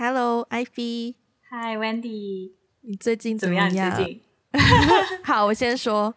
[0.00, 1.14] Hello，Ivy。
[1.50, 2.52] Hi，Wendy。
[2.80, 3.68] 你最近怎么样？
[3.68, 4.20] 么样最近
[5.22, 6.14] 好，我先说，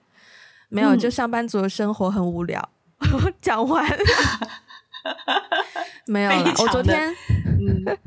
[0.70, 2.70] 没有，就上班族的生活很无聊。
[3.42, 3.86] 讲、嗯、完，
[6.08, 6.54] 没有了。
[6.60, 7.14] 我昨天，
[7.60, 7.98] 嗯、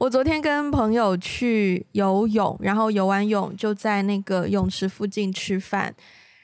[0.00, 5.94] 我昨天跟朋友去游泳，然后游完泳就在那个泳池附近吃饭，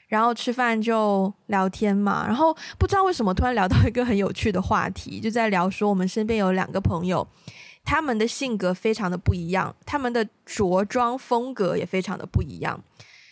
[0.07, 2.25] 然后吃饭就聊天嘛。
[2.25, 7.27] 然后不知道为什么突然聊到一个很有趣的话题，就在聊说我们身边有两个朋友。
[7.89, 12.83] 他们的性格非常的不一样，他们的着装风格也非常的不一样。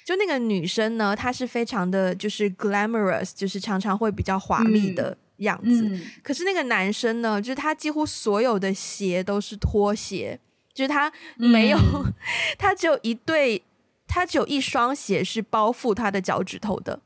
[0.05, 5.81] 就那个女生呢，她是非常的就是 glamorous，就是常常会比较华丽的样子。
[5.81, 10.39] 嗯嗯、可是那个男生呢，就是他几乎所有的鞋都是拖鞋，
[10.73, 12.13] 就是他没有，嗯、
[12.57, 13.61] 他只有一对，
[14.07, 17.01] 他只有一双鞋是包覆他的脚趾头的。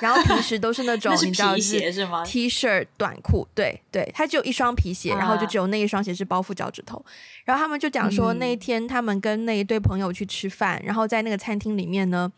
[0.00, 1.78] 然后平时都是那种 是你知道是
[2.24, 6.96] T 恤短裤，对对，他只有一双皮鞋，然后就只有那一双鞋是包覆脚趾头。
[6.98, 7.02] Uh,
[7.44, 12.32] 然后他们就讲说，那一天他们跟那一对朋友去吃饭，嗯、然后在那个餐厅里面呢，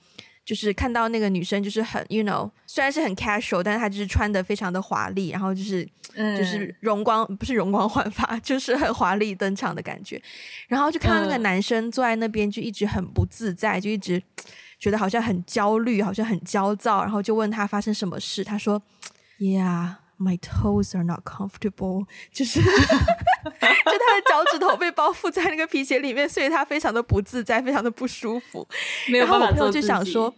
[0.44, 10.20] 就是看到那个女生就是很，you know，虽然是很 casual，但是她就是穿的非常的华丽，然后就是、嗯、就是容光不是容光焕发， 就是很华丽登场的感觉。
[10.66, 14.20] 然后就看到那个男生坐在那边，就一直很不自在，就一直。
[14.78, 18.44] 觉得好像很焦虑，好像很焦躁，然后就问他发生什么事。
[18.44, 18.82] 他说
[19.38, 22.06] ：“Yeah, my toes are not comfortable。
[22.32, 28.66] ”就是，就他的脚趾头被包覆在那个皮鞋里面，所以他非常的不自在，非常的不舒服。
[29.08, 30.28] 然后我朋友就想说，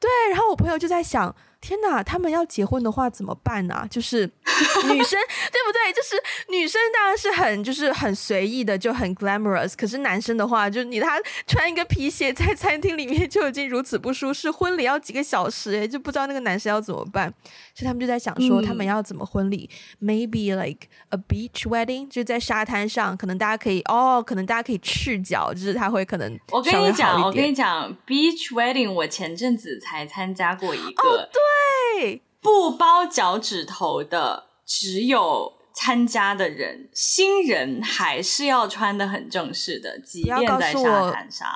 [0.00, 1.34] 对，然后我朋友就在想。
[1.60, 3.86] 天哪，他们要结婚的话怎么办呢、啊？
[3.90, 5.18] 就是女生
[5.50, 5.92] 对不对？
[5.92, 6.16] 就是
[6.50, 9.74] 女生当然是很就是很随意的，就很 glamorous。
[9.76, 17.32] 可是男生的话，就是你他穿一个皮鞋在餐厅里面就已经如此不舒适，婚礼要几个小时诶，就不知道那个男生要怎么办。
[17.74, 19.68] 所以他们就在想说，他们要怎么婚礼、
[20.00, 31.08] 嗯、？Maybe like a beach wedding，就在沙滩上，可能大家可以哦，可能大家可以赤脚，就是他会可能我跟你讲，我跟你讲，beach wedding，我前阵子才参加过一个。
[31.08, 31.47] 哦，对。
[31.96, 41.48] 对，不包脚趾头的，只有参加的人，新人还是要穿的很正式的，即便在沙滩上。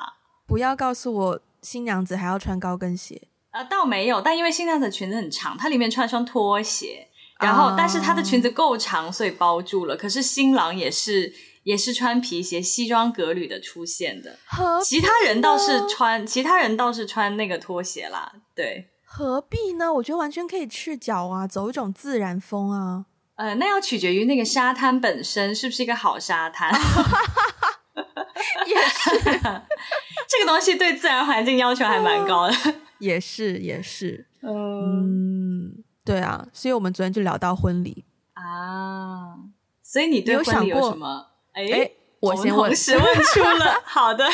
[0.45, 3.29] 不要告诉我新娘子还要穿高跟鞋。
[3.51, 7.07] 呃，倒没有，但因为新娘子裙子很长，她里面穿双拖鞋，
[7.39, 7.75] 然后、uh...
[7.77, 9.95] 但是她的裙子够长，所以包住了。
[9.95, 11.31] 可是新郎也是
[11.63, 14.39] 也是穿皮鞋、西装革履的出现的，
[14.83, 18.89] 其他人倒是穿，其他人倒是穿那个拖鞋啦，对。
[19.15, 19.93] 何必呢？
[19.93, 23.05] 我觉得完全可以赤脚啊，走一种自然风啊。
[23.35, 26.73] 呃，那要取决于那个沙滩本身是不是一个好沙滩。
[28.65, 29.19] 也是，
[30.27, 32.55] 这个东西对自然环境要求还蛮高的。
[32.97, 34.25] 也是，也是。
[34.41, 39.35] 嗯，对啊，所以我们昨天就聊到婚礼啊。
[39.83, 41.27] 所以你对婚礼有什么？
[41.53, 43.79] 哎，我先问，问出了。
[43.85, 44.27] 好的。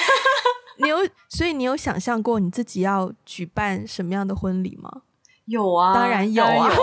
[0.80, 0.98] 你有，
[1.30, 4.90] 所以你有想象过你自己要举办什么样的婚礼吗？
[5.46, 6.70] 有啊，当然有啊！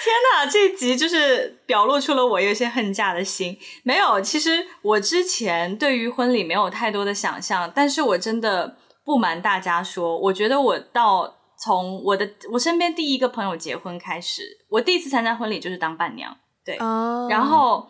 [0.00, 3.58] 天哪，这一集就是表露出了我有些恨嫁的心。
[3.82, 16.34] 没有，其实我之前对于婚礼没有太多的想象，但是我真的不瞒大家说，我觉得我到从我的我身边第一个朋友结婚开始，我第一次参加婚礼就是当伴娘，
[16.64, 17.30] 对，oh.
[17.30, 17.86] 然后。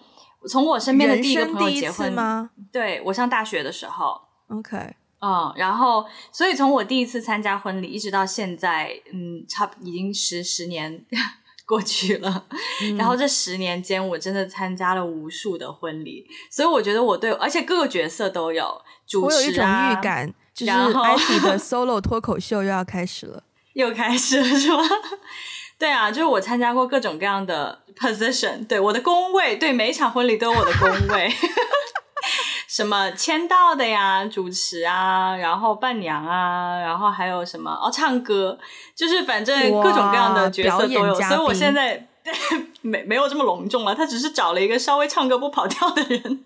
[0.48, 2.50] 从我身边的第一个朋友结婚吗？
[2.72, 4.76] 对，我上大学的时候，OK，
[5.20, 11.04] 嗯，然后所以从我第一次参加婚礼一直到现在，嗯，差不已经十十年
[11.66, 12.47] 过去了。
[12.82, 23.42] 嗯、然后这十年间，我真的参加了无数的婚礼，所以我觉得我对，而且各个角色都有主持啊，我有一种预感，就是的 solo 脱口秀又要开始了，
[23.75, 24.82] 又开始了是吗？
[25.78, 31.31] 对啊，就是我参加过各种各样的 position，对，我的工位，对，每一场婚礼都有我的工位，
[32.69, 38.59] 什么签到的呀，主持啊，然后伴娘啊，然后还有什么哦，唱歌，
[38.95, 42.09] 就是反正各种各样的角色都有，所以我现在
[42.83, 46.44] 没没有这么隆重了，他只是找了一个稍微唱歌不跑调的人。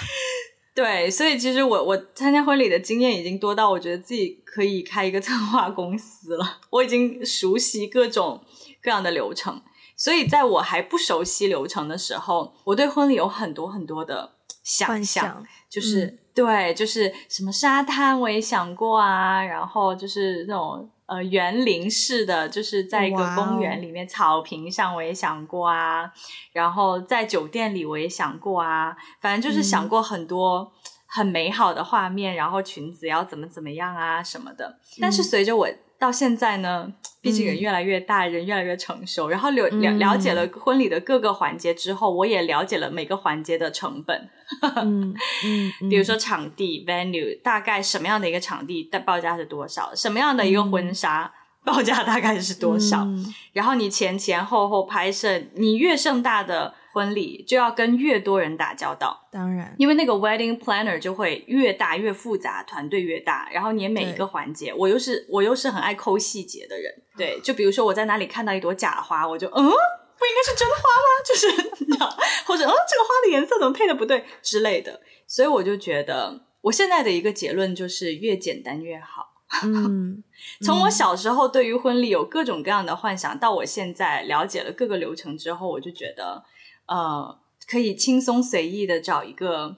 [0.74, 8.42] 对，所以其实我我参加婚礼的经验已经多到我觉得自己可以开一个策划公司了，我已经熟悉各种。
[8.82, 9.60] 各样的流程，
[9.96, 26.10] 所以在我还不熟悉流程的时候，我对婚礼有很多很多的想象，就是、嗯、对，就是什么沙滩我也想过啊，然后就是那种呃园林式的，就是在一个公园里面草坪上我也想过啊，
[26.52, 30.70] 然后在酒店里我也想过啊，反正就是想过很多
[31.06, 34.78] 很美好的画面，然后裙子要怎么怎么样啊什么的。
[35.00, 44.28] 但是随着我到现在呢，毕竟人越来越大，嗯、人越来越成熟，然后了了了解了婚礼的各个环节之后，我也了解了每个环节的成本。
[44.76, 45.14] 嗯
[45.44, 49.94] 嗯，嗯比如说场地 venue，大概什么样的一个场地的报价是多少？
[49.94, 51.32] 什么样的一个婚纱？
[51.34, 53.00] 嗯报价大概是多少？
[53.00, 59.28] 嗯、然后你前前后后拍摄，你越盛大的婚礼就要跟越多人打交道。
[59.30, 63.46] 当然，因为那个 wedding planner 就会越大越复杂，团队越大。
[63.52, 66.90] 然后你每一个环节，我又是我又是很爱抠细节的人。
[67.14, 71.10] 对，就比如说我在哪里看到一朵假花，我就嗯，不应该是真花吗？
[71.28, 72.08] 就是你知道，
[72.46, 75.02] 或者嗯，这个花的颜色怎么配的不对之类的。
[75.26, 79.34] 所以我就觉得，我现在的一个结论就是越简单越好。
[79.62, 80.24] 嗯，
[80.64, 86.42] 从我小时候对于婚礼有各种各样的幻想，到我现在了解了各个流程之后，我就觉得，
[86.86, 89.76] 呃，可以轻松随意的找一个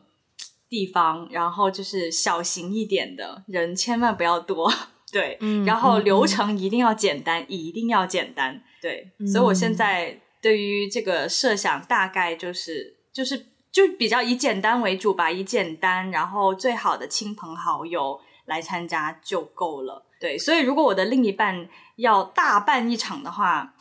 [0.69, 4.73] 地方，然后就是小型一点的，人千万不要多，
[5.13, 9.75] 对，嗯，然后流程一定要简单，嗯，一定要简单，对，嗯，所以我现。
[9.75, 18.21] 在对于这个设想大概就是就是就比较以简单为主吧，以简单，然后最好的亲朋好友。
[18.49, 23.75] 来参加就够了，对，所以如果我的另一半要大办一场的话，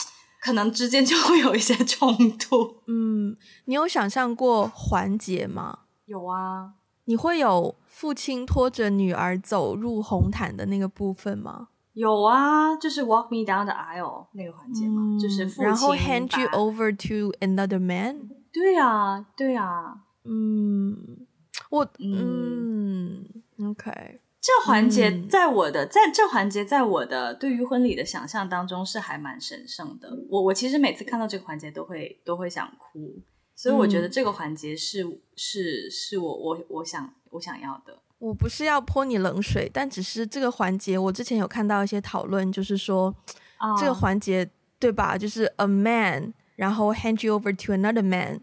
[0.48, 2.78] 可能之间就会有一些冲突。
[2.86, 3.36] 嗯，
[3.66, 5.80] 你有想象过环节吗？
[6.06, 6.72] 有啊，
[7.04, 11.68] 你会有父亲拖着女儿走入红毯的那个部分吗？
[11.92, 18.30] 有啊，就是 walk me down the aisle 那个环节嘛，嗯、就是父亲然后 hand you over to another man。
[18.54, 21.28] 对啊，对啊，嗯，
[21.70, 23.26] 我嗯，
[23.58, 24.22] 嗯，OK。
[24.48, 30.10] 这环节在我的、嗯、在这环节在我的对于婚礼的想象当中是还蛮神圣的。
[30.30, 33.20] 我我其实每次看到这个环节都会都会想哭，
[33.54, 38.00] 所以我觉得这个环节是、嗯、是是我我我想我想要的。
[38.20, 43.14] 我不是要泼你冷水，但只是这个环节，我之前有看到一些讨论，就是说、
[43.60, 45.18] uh, 这个环节对吧？
[45.18, 48.40] 就是 a man，然后 hand you over to another man，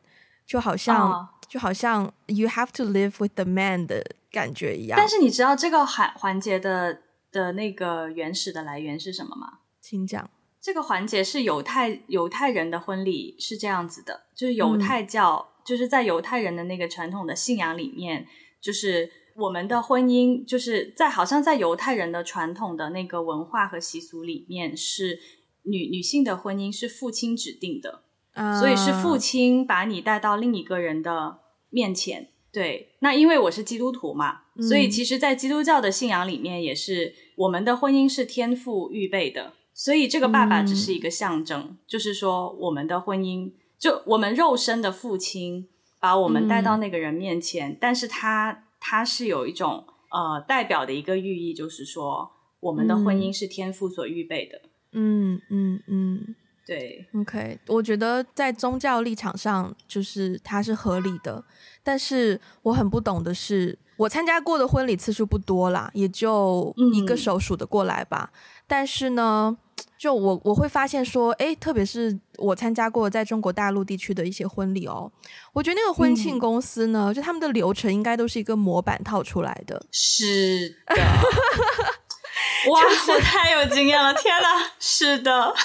[0.46, 4.04] 就好像、uh, 就好像 you have to live with the man 的。
[4.34, 6.98] 感觉一样，但是你知道这个环环节的
[7.30, 9.60] 的那个原始的来源是什么吗？
[9.80, 10.28] 请讲。
[10.60, 18.26] 这个环节是犹太犹太人的婚礼是这样子的，就是犹太教、嗯、就是在犹太人的那个传统的信仰里面，
[18.62, 25.20] 就是我们的婚姻就是在好像在犹太人的传统的那个文化和习俗里面，是
[25.64, 28.02] 女女性的婚姻是父亲指定的，
[28.32, 32.30] 啊、所以是父亲把你带到另一个人的面前。
[32.54, 45.66] 对，那因为我是基督徒嘛，嗯、所以其实，在基督教的信仰里面，也是我们的婚姻是天父预备的，所以这个爸爸只是一个象征，嗯、就是说我们的婚姻，就我们肉身的父亲
[45.98, 52.30] 把我们带到那个人面前，嗯、但是他他是有一种呃代表的一个寓意，就是说
[52.60, 54.60] 我们的婚姻是天父所预备的。
[54.92, 61.44] 嗯，嗯嗯对，OK，我觉得在宗教立场上，就是它是合理的。
[61.82, 68.30] 但是我很不懂的是，我参加过的婚礼次数不多啦，也就一个手数得过来吧。
[68.32, 69.54] 嗯、但是呢，
[69.98, 75.12] 就我我会发现说，诶，特别是我参加过在中国大陆地区的一些婚礼哦，
[75.52, 79.84] 我觉得那个婚庆公司呢，嗯、就他们的流程应该都是一个模板套出来的。
[79.92, 80.94] 是的，
[82.72, 84.48] 哇，我太有经验了，天哪，
[84.80, 85.54] 是的。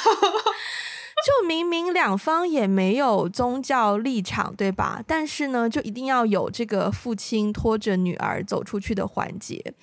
[1.25, 5.03] 就明明两方也没有宗教立场，对吧？
[5.05, 9.73] 但是呢，就一定要有这个父亲拖着女儿走出去的环节。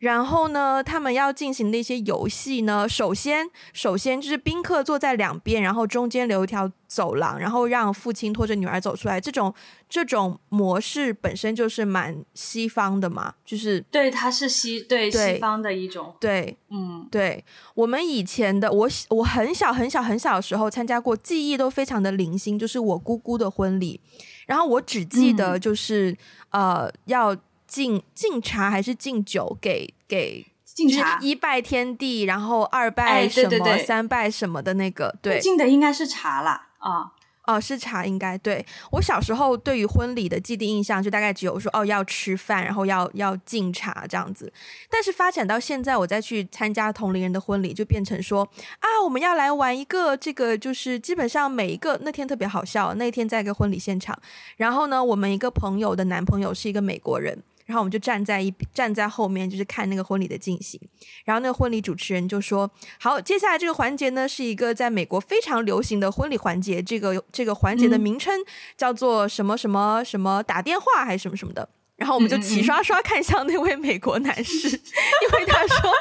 [0.00, 9.20] 然后呢，他们要进行的一些游戏呢，首先，首先就是宾客坐在两边，然后中间留一条走廊，然后让父亲拖着女儿走出来。
[9.20, 9.54] 这种
[9.90, 17.44] 这种模式本身就是蛮西方的嘛，就是对，它是西对，对西方的一种，对，嗯，对。
[17.74, 24.00] 我们以前的我，我很小很小很小的时候参加过，记忆都非常的零星，就是我姑姑的婚礼，
[24.46, 26.12] 然后我只记得就是、
[26.52, 27.36] 嗯、呃要。
[27.70, 37.12] 敬敬茶还是敬酒给给敬茶，一拜天地，然后二拜什么，哎、对对对三拜什么的那个，对，敬的应该是茶啦，啊
[37.46, 38.64] 哦，是茶，应该对。
[38.92, 44.52] 我小时候对于婚礼的既定印象就大概只有说哦要吃饭，然后要要敬茶这样子。
[44.88, 48.48] 但是发展到现在，我再去参加同龄人的婚礼，就变成说
[48.78, 54.16] 啊我们要来玩一个这个，就是基本上每一个那天特别好笑，那天在一个婚礼现场，
[54.56, 57.42] 然后呢，我们一个朋友的男朋友是一个美国人。
[57.70, 60.80] 然后我们就站在一站在后面，就是看那个婚礼的进行。
[61.24, 66.82] 然后那个婚礼主持人就说：“好，接下来这个环节呢，是一个在美国非常流行的婚礼环节。
[66.82, 68.34] 这个这个环节的名称
[68.76, 75.92] 叫做什么什么什么打电话还是什么什么的。”然后我们就齐刷刷看向那位美国男士， 因为他说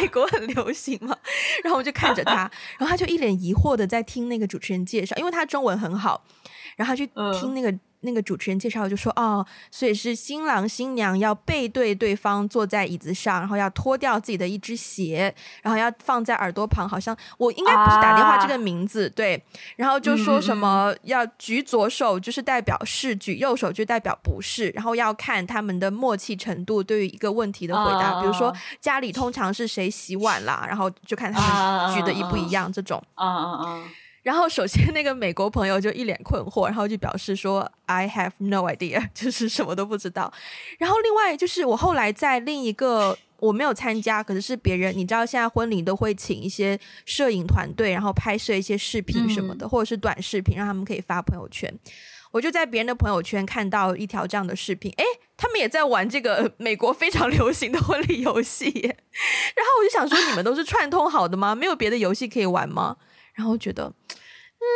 [0.00, 1.14] 美国国很流行嘛。
[1.62, 6.24] 然后我就看着他， 然后他就一脸疑惑的在听那个主持人介绍，因为他中文很好，
[6.76, 7.06] 然后他去
[7.38, 7.78] 听那个。
[8.00, 19.42] 嗯那个主持人介绍就说：“哦，所以是新郎新娘要背对对方坐在椅子上，然后要脱掉自己的一只鞋，然后要放在耳朵旁，好像我应该不是打电话这个名字、啊、对。
[19.74, 33.02] 然后就说什么要举左手就是代表是，举右手就代表不是，然后要看他们的默契程度对于一个问题的回答，啊、比如说家里通常是谁洗碗啦，然后就看他们举的一不一样这种。
[33.14, 33.82] 啊啊啊！”
[34.22, 40.32] 然后，首先那个美国朋友就一脸困惑，然后就表示说：“I have no idea， 就是什么都不知道。”
[40.78, 51.72] 然后另外就是我后来在另一个我没有参加，可是是别人，你知道现在婚礼都会请一些摄影团队，然后拍摄一些视频什么的，嗯、或者是短视频，让他们可以发朋友圈。
[52.30, 55.04] 我就在别人的朋友圈看到一条这样的视频，诶，
[55.36, 58.66] 他们也在玩这个美国非常流行的婚礼游戏。
[58.68, 61.54] 然后我就想说，你们都是串通好的吗？
[61.54, 62.96] 没有别的游戏可以玩吗？
[63.38, 64.66] 然后觉得，嗯，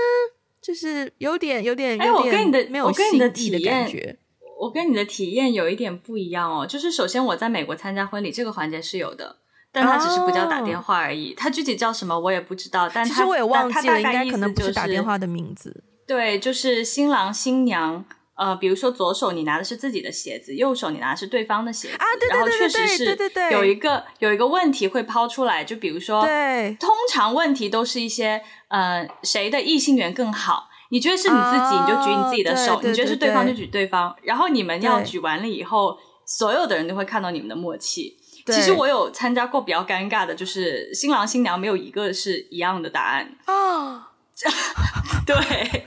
[0.63, 4.17] 就是有点、有点、有点，哎，我跟你的没有我跟你的体验，
[4.61, 6.65] 我跟你的体验有一点不一样哦。
[6.65, 9.39] 就是首先我在美国参加婚礼这个环节是有的，
[9.73, 11.33] 但它只是不叫打电话而已。
[11.33, 15.83] 哦、它具体叫什么我也不知道，但是其实我也忘记了，应该可能不是打电话的名字。
[16.07, 18.05] 对，就是新郎新娘。
[18.35, 38.17] 呃，比如说左手你拿的是自己的鞋子，右手你拿的是对方的鞋子，啊，对对对对对，然后确实是有一个有一个问题会抛出来，就比如说，对，通常问题都是一些呃谁的异性缘更好，你觉得是你自己，你就举你自己的手，你觉得是对方就举对方，然后你们要举完了以后，所有的人都会看到你们的默契。
[38.47, 43.37] 其实我有参加过比较尴尬的，就是新郎新娘没有一个是一样的答案。
[43.45, 44.11] 啊，
[45.27, 45.87] 对。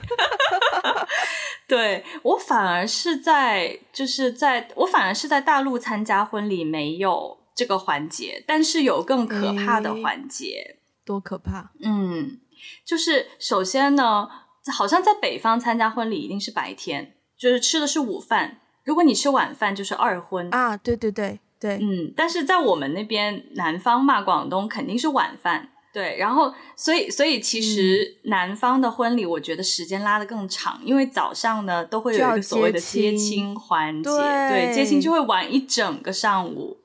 [1.68, 10.76] 对，我反而是在，就是在我反而是在大陆参加婚礼没有这个环节，但是有更可怕的环节。
[11.04, 11.72] 多可怕？
[11.82, 12.38] 嗯，
[12.84, 14.28] 就是首先呢，
[14.72, 20.76] 好像在北方参加婚礼一定是白天，就是吃的是午饭，如果你吃晚饭就是二婚啊。
[20.76, 25.70] 对对对对，嗯，但是在我们那边南方嘛，广东肯定是晚饭。
[25.96, 36.76] 对，然后所以所以其实南方的婚礼，我觉得时间拉得更长，嗯、因为早上呢都会有一个所谓的接亲环节，对，对，接亲就会玩一整个上午，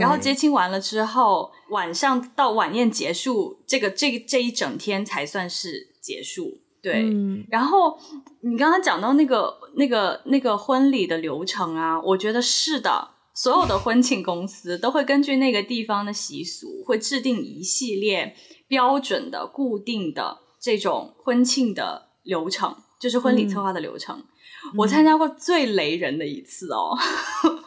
[0.00, 6.58] 然后接亲完了之后，晚上到晚宴结束，这个这这一整天才算是结束。
[6.82, 7.96] 对，嗯、然后
[8.40, 13.10] 你刚刚讲到那个那个那个婚礼的流程啊，我觉得是的。
[13.40, 18.34] 所有的婚庆公司都会根据那个地方的习俗，会制定一系列
[18.66, 24.18] 标准的、固定的这种婚庆的流程，就是婚礼策划的流程。
[24.18, 26.98] 嗯、我参加过最雷人的一次哦，
[27.44, 27.62] 嗯、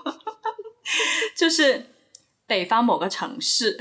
[1.38, 1.86] 就是
[2.46, 3.78] 北方某个城市，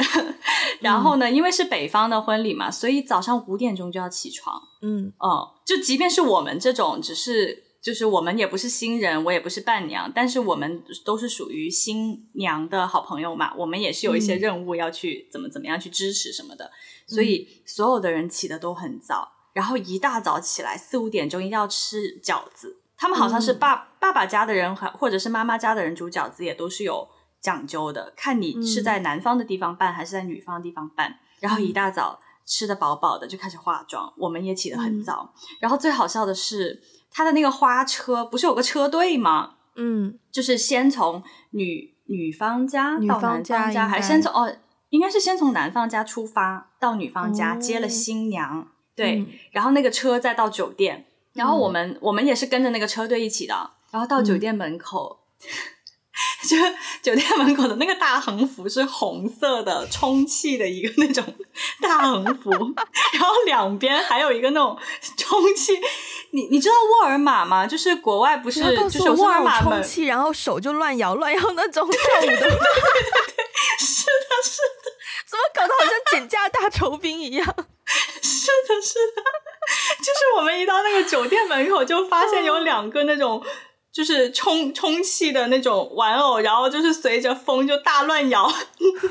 [0.79, 4.63] 然后呢，嗯、因为是北方的婚礼嘛，所以早上五点钟就要起床。
[4.83, 7.65] 嗯，哦、嗯，就即便是我们这种只是。
[7.83, 13.55] 就是我们也不是新人，我也不是伴娘，但是我们都是属于新娘的好朋友嘛。
[13.57, 22.83] 我们也是有一些任务要去怎么怎么样去支持什么的，嗯、所以所有的人起得都很早，然后一大早起来四五点钟一定要吃饺子。
[22.99, 27.09] 他们好像是爸、嗯、爸爸家的人，或者是妈妈家的人煮饺子也都是有
[27.41, 31.19] 讲究的，看你是在南方的地方办还是在女方的地方办。
[31.39, 35.33] 然后一大早吃得饱饱的就开始化妆，我们也起得很早。
[35.35, 36.83] 嗯、然后最好笑的是。
[37.11, 39.55] 他的那个花车不是有个车队吗？
[39.77, 44.57] 嗯，就是先从女女方家到男方家，家还是先从哦，
[44.91, 55.21] 应该是先从男方家出发到女方家、哦、接了新娘，对，嗯、然后那个车再到酒店，然后我们、嗯、我们也是跟着那个车队一起的，然后到酒店门口。
[55.43, 55.49] 嗯
[56.43, 56.57] 就
[57.03, 61.23] 酒店门口的那个大横幅是红色的，充气的一个那种
[61.81, 62.51] 大横幅，
[63.13, 64.77] 然后两边还有一个那种
[65.17, 65.79] 充气。
[66.33, 67.67] 你你知道沃尔玛吗？
[67.67, 72.27] 就是国外不是就是沃尔玛充气，然后手就乱摇乱摇那种跳舞的。
[72.27, 72.59] 对对对对，
[73.79, 74.91] 是的，是的，
[75.29, 77.45] 怎么搞得好像减价大酬宾一样？
[78.23, 79.23] 是的，是的，
[79.99, 83.45] 就是我们一到那个酒店门口，就发现有两个那种。
[83.93, 88.53] 就是充充气的那种玩偶，然后就是随着风就大乱摇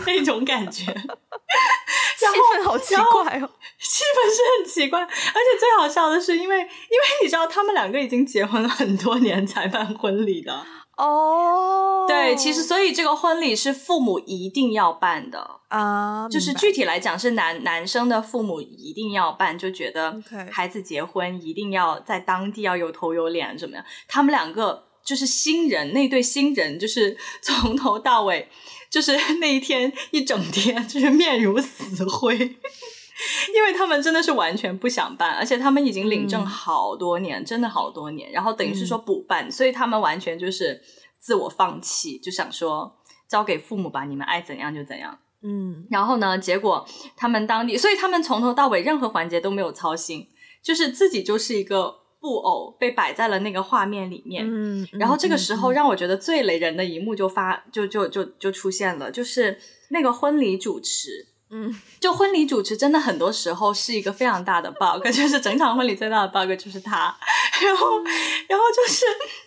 [0.06, 6.68] 那种感觉，气氛好奇怪哦，气氛是很奇怪，而且最好笑的是，因为因为
[7.24, 10.66] 你知道他们两个已经结婚了很多年才办婚礼的
[11.00, 24.86] 哦，对，其实所以这个婚礼是父母一定要办的啊，就是具体来讲是男男生的父母一定要办，就觉得孩子结婚一定要在当地要有头有脸怎么样，他们两个。
[25.02, 28.48] 就是新人那对新人，就是 从头到尾，
[28.92, 32.38] 就是那一天一整天，就是面如死灰，
[33.54, 40.82] 因为他们真的是完全不想办，而且他们已经领证好多年，嗯、真的好多年，然后等于是说补办，嗯、所以他们完全就是
[41.20, 42.96] 自我放弃，就想说
[43.30, 45.18] 交给父母吧，你们爱怎样就怎样。
[45.42, 50.28] 嗯，然后呢，结果他们当地，所以他们从头到尾任何环节都没有操心，
[50.64, 54.46] 就是自己就是一个布偶被摆在了那个画面里面。
[54.46, 59.58] 嗯，然后这个时候让我觉得最雷人的一幕就发就就就就出现了，就是
[59.90, 61.28] 那个婚礼主持。
[61.52, 67.16] 嗯，就婚礼主持真的很多时候是一个非常大的 bug， 就是整场婚礼最大的 bug 就是他。
[67.62, 67.98] 然后，
[68.48, 69.06] 然后就是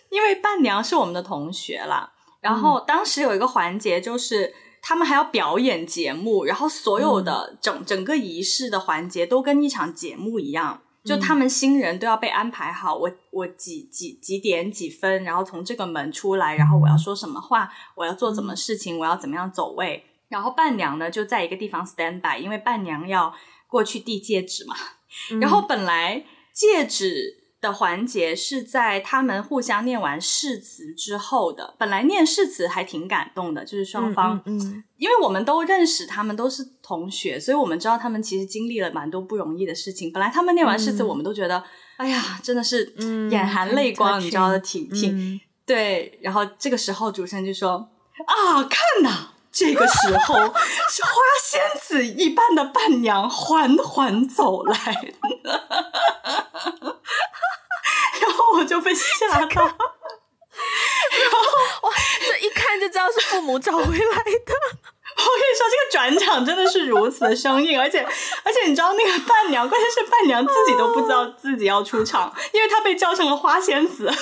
[0.09, 4.53] 因为伴娘是我们的同学啦，然后当时有一个环节就是。
[4.85, 23.33] 他们还要表演节目，然后所有的整、嗯、整个仪式的环节都跟一场节目一样，就他们新人都要被安排好，我我几几几点几分，然后从这个门出来，然后我要说什么话，我要做什么事情，我要怎么样走位，然后伴娘呢就在一个地方 stand by，因为伴娘要
[23.67, 24.75] 过去递戒指嘛，
[25.39, 27.41] 然后本来戒指。
[27.63, 31.73] 的环节是在他们互相念完誓词之后的。
[31.79, 40.11] 本来念誓词还挺感动的，就是双方，嗯，因为我们都认识他们，都是同学，所以我们知道他们其实经历了蛮多不容易的事情。
[40.11, 41.63] 本来他们念完誓词，我们都觉得，嗯、
[41.99, 42.93] 哎呀，真的是
[43.31, 46.19] 眼含泪光，嗯、你知道的，挺挺、嗯、对。
[46.21, 47.89] 然后这个时候主持人就说
[48.27, 50.35] ：“啊，看呐，这个时候
[50.89, 51.11] 是花
[51.43, 54.75] 仙子一般的伴娘缓缓走来。
[58.19, 59.69] ”然后我就被吓到，这个、然
[61.31, 61.37] 后
[61.83, 61.91] 哇，
[62.25, 63.93] 这一看就知道是父母找回来的。
[65.15, 68.03] 我跟你说，这个转场真的是如此的生硬，而且
[68.43, 74.11] 而且你知道那个伴娘，关键是伴娘自己都不知道自己要出场，因为她被叫成了花仙子。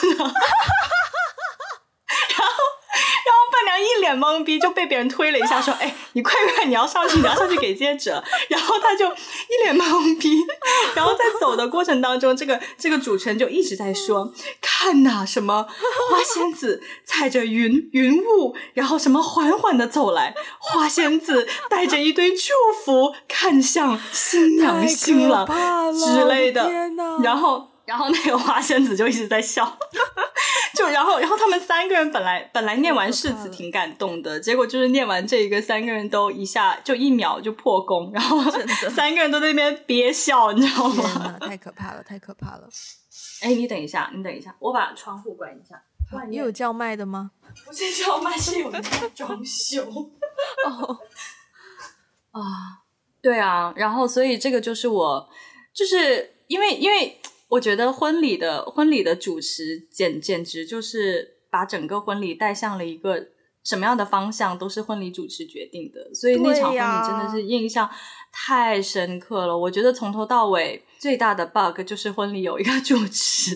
[4.17, 8.09] 懵逼，就被别人推了一下，说：“哎，你快快，你要上去，你要上去给戒指。”
[8.49, 10.29] 然后他就一脸懵逼，
[10.95, 25.47] 然后在走的过程当中，这个这个主持人就一直在说：“看呐，什么花仙子踩着云云雾，然后什么缓缓的走来，花仙子带着一堆祝福看向新娘新郎
[25.93, 26.69] 之类的。”
[27.23, 27.69] 然后。
[27.83, 29.77] 然后那个花仙子就一直在笑，
[30.77, 38.39] 就然后然后他们三个人本来本来念完誓词挺感动的，结果就是念完这一个，三个人都一下就一秒就破功，然后
[38.89, 41.37] 三个人都在那边憋笑，你知道吗？
[41.41, 42.69] 太可怕了，太可怕了！
[43.41, 45.81] 哎，你等一下，你等一下，我把窗户关一下。
[46.29, 47.31] 你有叫卖的吗？
[47.65, 49.83] 不是叫卖，是有人在装修。
[50.65, 50.97] 哦
[52.31, 52.41] 啊，
[53.21, 55.29] 对啊，然后所以这个就是我，
[55.73, 57.17] 就是因为因为。
[57.51, 63.27] 我觉得婚礼的婚礼的主持简简直就是把整个婚礼带向了一个
[63.63, 66.13] 什么样的方向，都是婚礼主持决定的。
[66.13, 67.89] 所以那场婚礼真的是印象
[68.31, 69.57] 太深刻了。
[69.57, 73.55] 我觉得从头到尾最大的 bug 就是 婚礼有一个主持，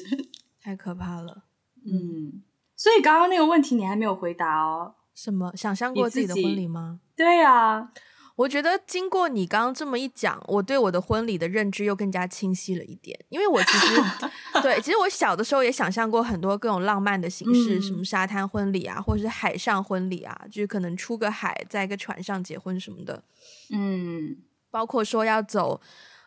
[0.61, 1.43] 太可怕了。
[1.85, 2.43] 嗯，
[2.75, 4.95] 所以刚刚那个问题你还没有回答哦。
[5.15, 5.53] 什么？
[5.55, 6.99] 想象过自己的婚礼吗？
[7.15, 7.91] 对呀。
[8.35, 13.17] 我觉得经过你刚刚这么一讲，我对我的婚礼的认知又更加清晰了一点。
[13.29, 13.95] 因为我其实
[14.61, 23.23] 对，其实我小的时候也想象过很多各种浪漫的形式，嗯、什么沙滩婚礼啊，或者是海上婚礼啊，就是可能出个海，在一个船上结婚什么的。
[23.71, 24.37] 嗯，
[24.69, 25.79] 包括说要走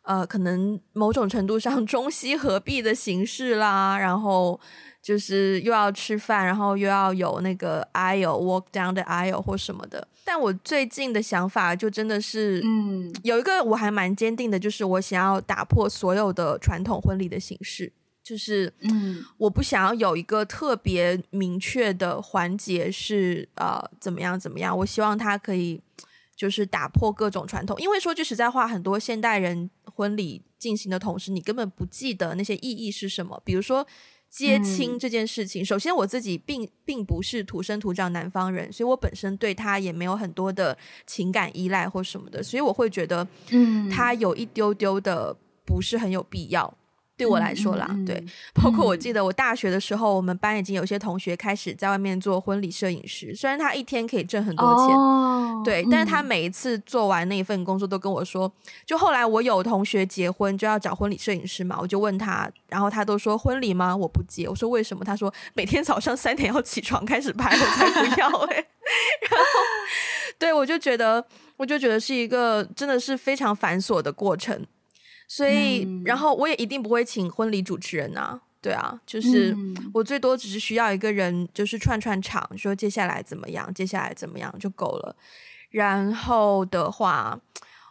[0.02, 4.58] 呃，可能某种程度上 中西合璧的形式啦，然后。
[5.00, 10.06] 就是又要吃饭，然后又要有那个 aisle walk down the aisle 或什么的。
[10.30, 17.90] 但我最近的想法就真的是，嗯，有一个我还蛮坚定的，就是我想要打破所有的传统婚礼的形式，
[18.22, 24.76] 就是，嗯，我不想要有一个特别明确的环节是呃怎么样怎么样。
[24.76, 25.80] 我希望它可以
[26.36, 33.86] 就是打破各种传统，因为说句实在话，很多现代人婚礼进行的同时，你根本不记得那些意义是什么，比如说。
[34.30, 46.77] 接亲这件事情，嗯、首先我自己并并不是土生土长南方人，所以我本身对他也没有很多的情感依赖或什么的，所以我会觉得，嗯，他有一丢丢的不是很有必要。
[47.18, 53.34] 对我来说啦，对，包括我记得我大学的时候，我们班已经有些同学开始在外面做婚礼摄影师。
[53.34, 58.50] 虽然他一天可以挣很多钱，哦、对，但是他每一次做完那一份工作都跟我说，
[58.86, 63.96] 就后来我有同学结婚就要找婚礼摄影师嘛，我就问他，然后他都说婚礼吗？
[63.96, 64.48] 我不接。
[64.48, 65.04] 我说为什么？
[65.04, 68.64] 他说每天早上三点要起床开始拍，我才不要哎。
[69.28, 69.46] 然后，
[70.38, 71.26] 对我就觉得，
[71.56, 74.64] 我就觉得是一个真的是非常繁琐的过程。
[75.30, 79.54] 所以，嗯、然后我也一定不会请婚礼主持人啊，对啊，就是
[79.92, 85.14] 我最多只是需要一个人，就是串串场，说接下来怎么样，接下来怎么样就够了。
[85.68, 87.38] 然后的话，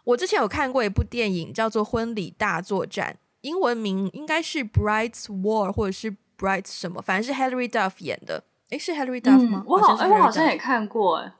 [0.02, 8.42] 我之前有看过一部电影，叫做《婚礼大作战》，英文名应该是《Brides War》或者是《Brides》什么，反正是 Hilary Duff 演的。
[8.70, 9.62] 诶，是 Hilary Duff 吗？
[9.64, 11.30] 嗯、我好，哎，我好像也看过。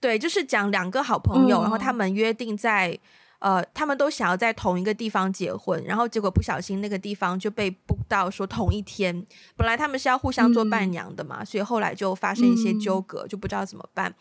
[0.00, 2.98] 对，就是讲两个好朋友，嗯、然后他们约定在。
[3.42, 9.12] 呃，他们都想要在同一个地方结婚，然后结果不小心那个地方就被 book 到说同一天。
[9.56, 14.14] 本来他们是要互相做伴娘的嘛，嗯、所以后来就发生一些纠葛，嗯、就不知道怎么办。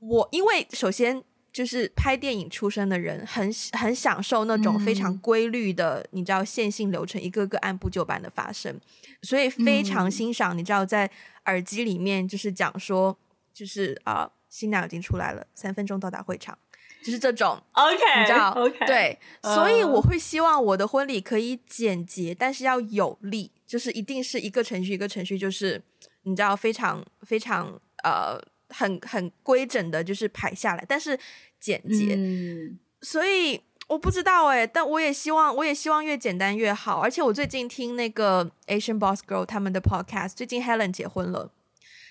[0.00, 8.76] 我因为首先就是拍电影出身的人，很很享受那种非常规律的，嗯、你知道线性流程，一个个按部就班的发生，
[9.22, 10.58] 所以非常欣赏。
[10.58, 11.08] 你知道在
[11.44, 13.16] 耳机里面就是讲说，
[13.54, 16.58] 就是啊、呃，新娘已经出来了，三分钟到达会场。
[17.02, 25.82] 就是这种，OK，你知道，OK，对，uh, 所以我会希望我的婚礼可以简洁，但是要有力，就是一定是一个程序一个程序，就是
[26.22, 31.18] 你知道非常非常呃很很规整的，就是排下来，但是
[31.58, 32.14] 简洁。
[32.16, 37.00] 嗯，所以我不知道哎，但我也希望我也希望越简单越好。
[37.00, 41.50] 而且我最近听那个 Asian Boss Girl 他们的 Podcast，最近 Helen 结婚了，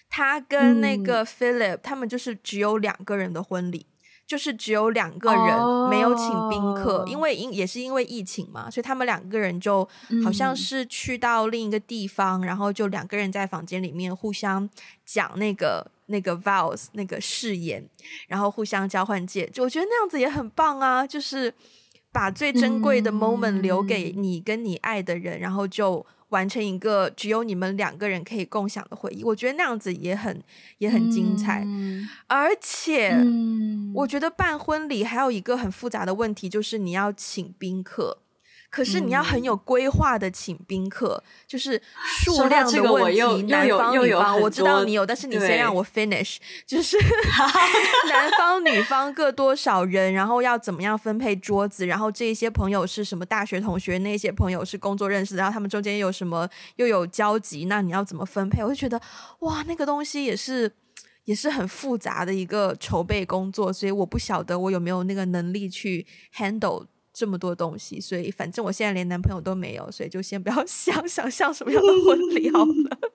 [0.10, 3.86] 他跟那个 Philip、嗯、他们就是只有两个人的婚礼。
[4.32, 7.10] 就是只有两个人没有请宾客，oh.
[7.10, 9.86] 因为因也是因为疫情嘛，所以他们两个人就
[10.24, 14.70] 好像是去到另一个地方，嗯、然后就两个人在房间里面互相
[15.06, 17.86] 讲那个那个 vows 那个誓言，
[18.30, 19.62] 然后互相交换戒指。
[19.62, 21.54] 我觉得那样子也很棒啊，就是
[22.14, 26.06] 把最珍贵的 moment 留给你跟你爱的人，嗯、然后就。
[26.32, 30.44] 完成一个只有你们两个人可以共享的回忆，我觉得那样子也很
[30.80, 31.64] 也很精彩。
[31.66, 38.18] 嗯、而且，嗯、我觉得办婚礼还有一个很复杂的问题，就是你要请宾客。
[38.72, 41.80] 可是你要很有规划的请宾客，嗯、就是
[42.24, 43.44] 数量的问题。
[43.44, 46.98] 男方女方，我知道你有，但是你先让我 finish，就是
[48.08, 58.64] 男方女方各多少人，然后要怎么样分配桌子，然后这一些朋友是什么大学同学，那些朋友是工作认识的，然后他们中间有什么又有交集，那你要怎么分配？
[58.64, 58.98] 我就觉得
[59.40, 60.72] 哇，那个东西也是
[61.26, 66.08] 也是很复杂的一个筹备工作，所以我不晓得我有没有那个能力去
[66.38, 66.86] handle。
[67.22, 72.98] 这么多东西，所以反正我现在连男朋友都没有，所以就先不要 想想象什么样的婚礼好了。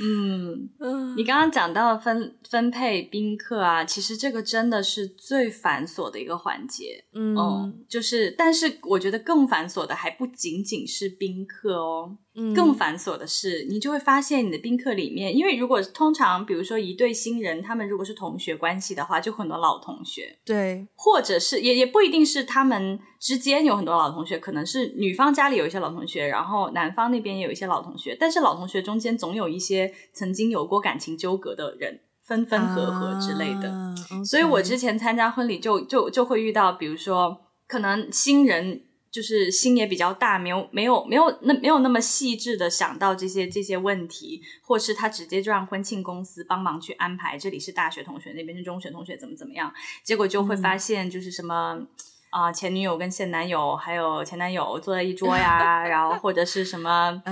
[0.00, 7.04] 嗯，你刚刚讲到分分配宾客啊，其实这个真的是最繁琐的一个环节。
[7.12, 12.16] 嗯，嗯，就是，但是我觉得更繁琐的还不仅仅是宾客哦。
[12.38, 20.38] 嗯，更繁琐的是，你就会发现你的宾客里面，因为如果通常比如说一对新人，他们如果是同学关系的话，就很多老同学。
[20.44, 33.70] 对，或者是也也不一定是他们之间有很多老同学，可能是女方家里有一些老同学，然后男方那边也有一些老同学，但是老同学中间总有一些曾经有过感情纠葛的人，分分合合之类的。
[33.70, 38.82] 啊 okay，所以我之前参加婚礼就就就会遇到，比如说可能新人。
[39.16, 51.80] 就是心也比较大，没有没有没有那没有那么细致的想到这些这些问题，或是他直接就让婚庆公司帮忙去安排，这里是大学同学，那边是中学同学，怎么怎么样，结果就会发现就是什么
[52.28, 57.22] 啊、前女友跟现男友还有前男友坐在一桌呀， 然后或者是什么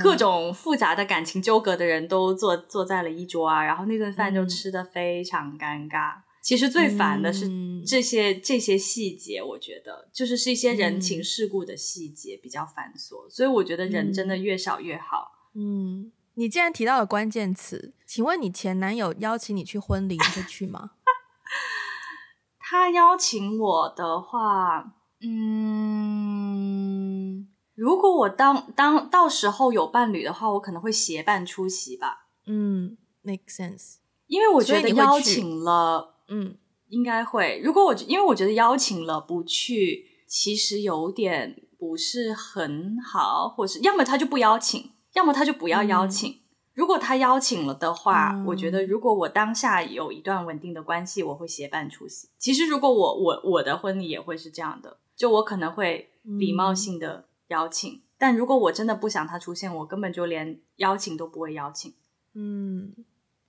[0.00, 6.12] 各种复杂的感情纠葛的人都坐坐在了一桌啊，然后那顿饭就吃的非常尴尬。
[6.42, 7.48] 其实最烦的是
[7.86, 15.30] 这些、嗯、这些细节，我觉得就是是一些人情世故的细节比较繁琐，嗯、所以我觉得人真的越少越好。
[15.54, 20.90] 嗯，你既然提到了关键词，请问你前男友邀请你去婚礼，你会去吗？
[22.58, 32.26] 他邀请我的话，嗯，如果我当当到时候有伴侣的话，我可能会协伴出席吧。
[32.46, 36.11] 嗯，make sense，因为我觉得邀请了。
[36.34, 36.56] 嗯，
[36.88, 37.60] 应该会。
[37.62, 46.30] 如果我因为我觉得邀请了不去，其实有点不是很好，或是要么他就不邀请，要么他就不要邀请。
[46.30, 46.40] 嗯、
[46.72, 52.28] 如果他邀请了的话，嗯、我觉得如果我当下有一段稳定的关系，我会协办出席。
[52.38, 61.92] 其实如果我我我的婚礼也会是这样的，就我可能会礼貌性的邀请，嗯、但如果我真的不想他出现，我根本就连邀请都不会邀请。
[62.34, 62.94] 嗯。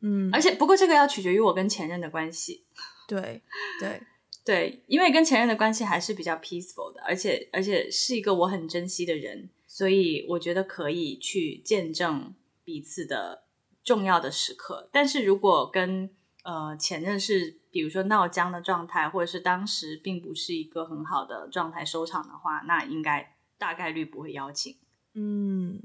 [0.06, 2.66] 嗯，而且不过这个要取决于我跟前任的关系，
[3.08, 3.42] 对
[3.80, 4.02] 对
[4.46, 12.36] 对，因为跟前任的关系还是比较 peaceful 的，而且而且是一个我很珍惜的人，所以我觉得可以去见证
[12.66, 13.46] 彼此的
[13.82, 14.90] 重要的时刻。
[14.92, 16.10] 但是如果跟
[16.44, 24.76] 呃前任是比如说闹僵的状态，或者是当时并不是一个很好的状态收场的话，那应该大概率不会邀请。
[25.16, 25.80] 嗯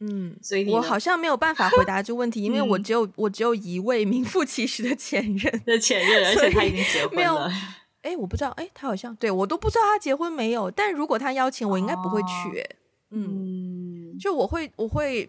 [0.00, 7.50] 嗯，所以我好像没有办法回答这个问题，因为我只有、嗯、我只有一位名副其实的前任的前任，而且他已经结婚了。
[8.02, 10.70] 哎，我不知道，哎，他好像对我都不知道他结婚没有。
[10.70, 12.58] 但如果他邀请我，应该不会去。
[12.60, 12.76] 哎、哦，
[13.10, 15.28] 嗯，就我会，我会，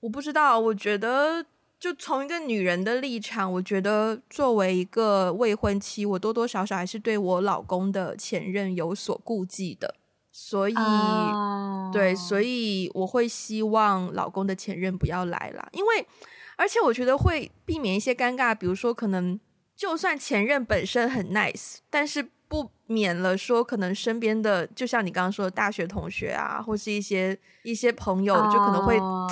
[0.00, 0.58] 我不知道。
[0.58, 1.44] 我觉得，
[1.78, 9.94] 就从一个女人的立场，我觉得作为一个未婚妻，我多多少少还是对我老公的前任有所顾忌的。
[10.38, 16.06] 所以，哦、对，所以我会希望老公的前任不要来啦，因为，
[16.56, 19.40] 而且我觉得会避免一些尴尬，比如说，可能
[19.74, 29.26] 就算前任本身很 nice，但是不免了说，可能身边的，就像你刚刚说的大学同学啊，或是一些一些朋友，就可能会、哦、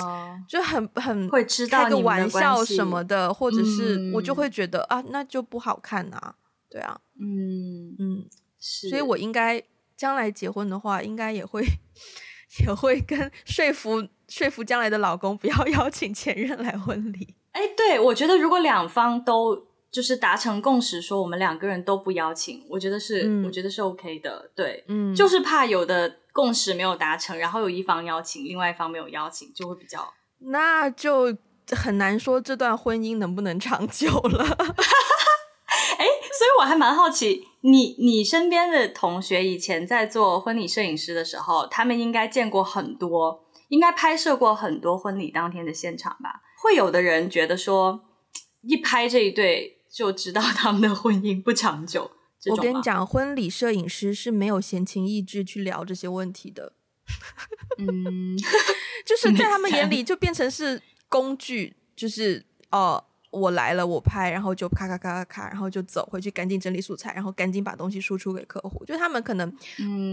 [0.49, 6.33] 就很很会知道开个玩笑什么的，或者是我就会觉得、嗯、啊，那就不好看啊，
[6.67, 8.25] 对啊，嗯嗯，
[8.59, 9.63] 是，所以我应该。
[9.97, 11.63] 将来结婚的话，应该也会
[12.65, 17.35] 也会跟说服说服将来的老公不要 邀请前任来婚礼。
[17.51, 24.51] 哎，对，我觉得如果两方都就是达成共识，说我们两个人都不邀请，我觉得是、嗯、我觉得是 OK 的。
[24.53, 31.33] 对，嗯，就是怕有的共识没有达成，然后有一方邀请，另外一方没有邀请，就会比较，那就
[31.71, 34.45] 很难说这段婚姻能不能长久了。
[36.35, 46.41] 哎，所以我还蛮好奇，你你身边的同学以前在做婚礼摄影师的时候，他们应该见过很多，应该拍摄过很多婚礼当天的现场吧？
[46.61, 48.01] 会有的人觉得说，
[48.61, 52.11] 一拍这一对就知道他们的婚姻不长久。
[52.47, 56.73] 我跟你讲，婚礼摄影师是没有闲情逸致去聊这些问题的。
[57.77, 58.37] 嗯，
[59.05, 62.79] 就是在他们眼里 就变成是工具，就是哦。
[62.79, 63.03] 呃
[63.35, 68.83] 我来了，我拍，然后就咔咔咔咔咔，然后就走回去，赶紧整理素材，然后赶紧把东西输出给客户。
[68.85, 69.51] 就他们可能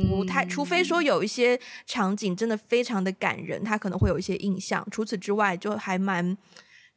[0.08, 4.86] 不太，嗯、除非说有一些场景真的非常的感人，他可能会有一些印象。
[4.90, 6.36] 除此之外，就还蛮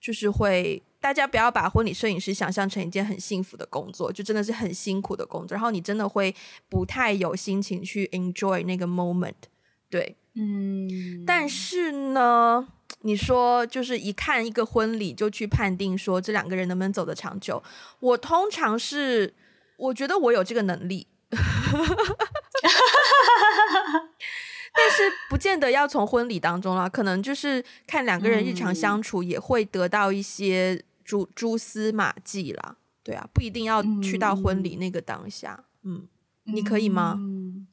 [0.02, 5.56] 就是会，大家不要把婚礼摄影师想象成一件很幸福的工作，就真的是很辛苦的工作。
[5.56, 6.34] 然后你真的会
[6.68, 9.34] 不太有心情去 enjoy 那个 moment。
[9.90, 12.68] 对，嗯，但是呢。
[13.06, 17.62] 你说就是一看一个婚礼就去判定说这两个人能不能走得长久？
[18.00, 19.32] 我通常是
[19.78, 21.40] 我觉得我有这个能力， 但
[24.90, 32.78] 是不见得要从婚礼当中啦，可能就是看两个人日常相处也会得到一些蛛蛛丝马迹啦。
[33.04, 35.66] 对啊，不一定要去到婚礼那个当下。
[35.84, 36.08] 嗯，
[36.46, 37.20] 你可以吗？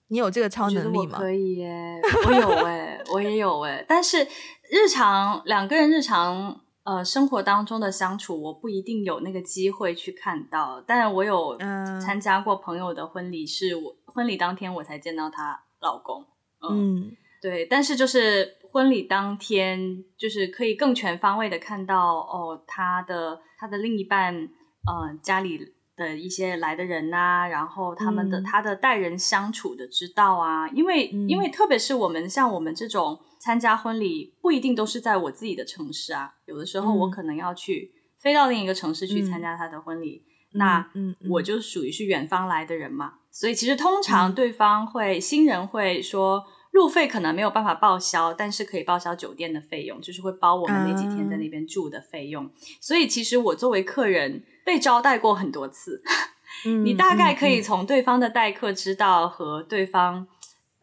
[0.08, 1.18] 你有这个超能力吗？
[1.18, 4.28] 可以耶，我有哎，我也有哎，但是。
[4.72, 11.58] 日常两个人日常呃生活当中的相处，我不一定有那个机会去看到，但我有
[12.00, 16.24] 参加过朋友的婚礼，是我婚礼当天我才见到她老公。
[16.62, 17.16] 嗯，嗯。
[17.42, 33.20] 对，但是就是婚礼当天，就是可以更全方位的看到哦，他的他的另一半，呃，家里的一些来的人呐、啊，然后他们的、嗯、他的待人相处的之道啊，因为、嗯、因为特别是我们像我们这种。
[33.42, 40.22] 参加婚礼不一定都是在我自己的城市啊，有的时候我可能要去飞到另一个城市去参加他的婚礼，
[40.54, 40.88] 嗯、那
[41.28, 52.44] 我就属于是远方来的人嘛，所以其实通常对方会、嗯、新人会说路费可能没有办法报销，但是可以报销酒店的费用，就是会包我们那几天在那边住的费用。
[52.44, 56.02] 嗯、所以其实我作为客人被招待过很多次，
[56.66, 60.26] 嗯、你大概可以从对方的待客之道和对方。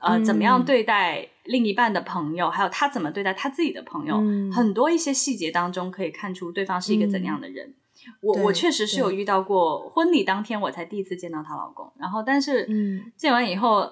[0.01, 7.67] 呃，怎么样对待另一半的朋友，嗯、还有他怎么对待他自己的朋友，嗯、很多一些细节当中可以看出对方是一个怎样的人。
[7.67, 7.75] 嗯、
[8.21, 12.65] 我我确实是有遇到过，婚礼当天我才第一次见到她老公，然后但是
[13.17, 13.91] 见完以后，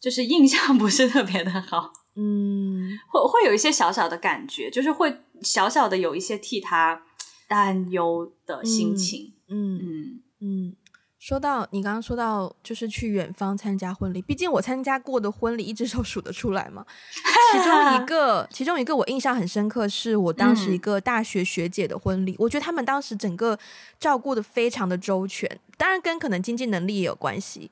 [0.00, 7.00] 就是印象不是特别的好，嗯，会会有一些小小的感觉，就是会小小的有一些替他
[7.54, 10.76] 担忧的心情，嗯嗯嗯。
[11.20, 16.84] 说到你刚刚说到，就是去远方参加婚礼，毕竟我参加过的婚礼一只手数得出来嘛。
[17.52, 22.32] 其中一个，其中一个我印象很深刻，是我当时一个大学学姐的婚礼。
[22.32, 23.56] 嗯、我觉得他们当时整个
[24.00, 27.70] 照顾的非常的周全，当然跟可能经济能力也有关系。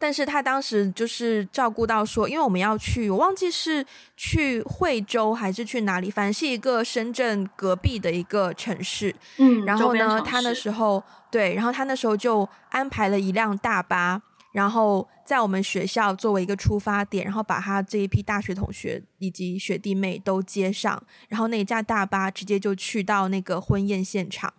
[0.00, 3.84] 但是他当时就是照顾到说，因为我们要去，我忘记是
[4.16, 9.12] 去惠州还是去哪里，反正是一个深圳隔壁的一个城市。
[9.38, 24.54] 嗯，然后呢，他那时候对，然后他那时候就安排了一辆大巴，然后在我们学校作为一个出发点，然后把他这一批大学同学以及学弟妹都接上，然后那一架大巴直接就去到那个婚宴现场。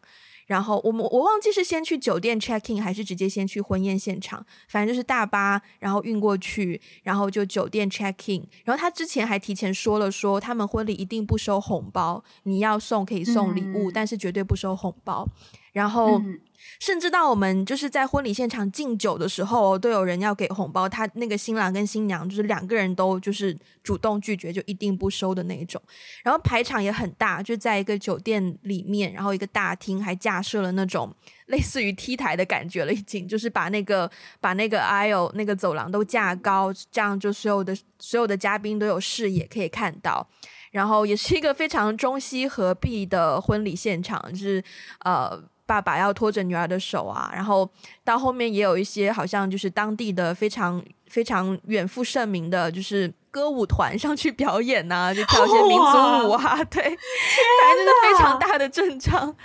[0.50, 8.44] 然后我们我忘记是先去酒店 check in 还是直接先去婚宴现场，反正就是大巴，然后运过去，然后就酒店 check in。
[8.66, 15.28] 然后他之前还提前说了说，他们婚礼一定不收红包，你要送可以送礼物，嗯、但是绝对不收红包。
[15.72, 16.18] 然后。
[16.20, 16.40] 嗯
[16.80, 20.88] 甚至到我们就是在婚礼现场敬酒的时候，都有人要给红包。
[20.88, 25.82] 他那个新郎跟新娘就是两个人都就是主动拒绝，就一定不收的那种。
[26.24, 31.14] 然后排场也很大，就在一个酒店里面，然后一个大厅还架设了那种
[31.48, 40.28] 类似于 T 台的感觉了，已经就是把那个把那个 aisle 那个走廊都架高，这样就所有的所有的嘉宾都有视野可以看到。
[40.72, 44.64] 然后也是一个非常中西合璧的婚礼现场，就是
[45.04, 45.44] 呃。
[45.70, 47.70] 爸爸要拖着女儿的手啊，然后
[48.04, 59.36] 到后面也有一些好像就是当地的非常非常远负盛名的，就是歌舞团上去表演呐、啊， 就跳一些民族舞啊， 对，反正就是非常大的阵仗。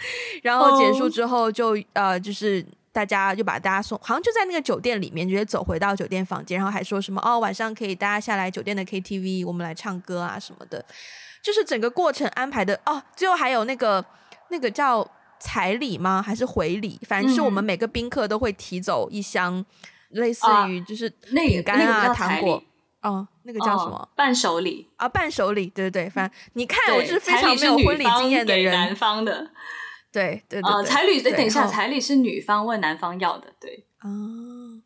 [0.43, 10.83] 然后结束之后就呃，就是大家就把大家送，好像就在那个酒店里面，直接走回到酒店房间，然后还说什么哦，晚上可以大家下来酒店的 KTV，我们来唱歌啊什么的，
[11.43, 13.03] 就是整个过程安排的哦。
[13.15, 14.03] 最后还有那个
[14.49, 15.07] 那个叫。
[15.39, 16.23] 彩礼吗？
[16.23, 17.01] 还是回礼？
[17.07, 19.67] 反正是我们每个宾客都会提走一箱，嗯、
[20.11, 22.63] 类似于就是饼干啊、那个、糖果。
[23.03, 24.09] 哦，那个叫什么？
[24.17, 25.67] 伴手礼啊，伴手礼。
[25.67, 28.73] 对对对，反正你看，我就是非常没有婚礼经验的人。
[28.73, 29.51] 男方的，
[30.11, 30.85] 对对对。
[30.87, 33.85] 彩礼，等一下，彩礼是女方问男方要的，对。
[33.99, 34.09] 啊，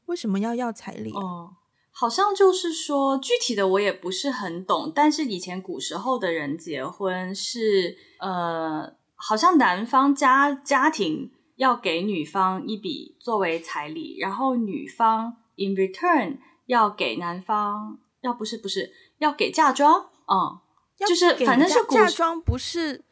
[0.07, 1.21] 为什么要要彩礼、啊？
[1.23, 1.51] 哦，
[1.93, 8.99] 好像就是说具体的我也不是很懂，但是以前古时候的人结婚是呃。
[9.21, 20.61] 好像男方家家庭要给女方一笔作为彩礼，然后女方 in return 要给男方，要不是不是要给嫁妆，嗯，
[21.07, 23.05] 就是反正是嫁妆不是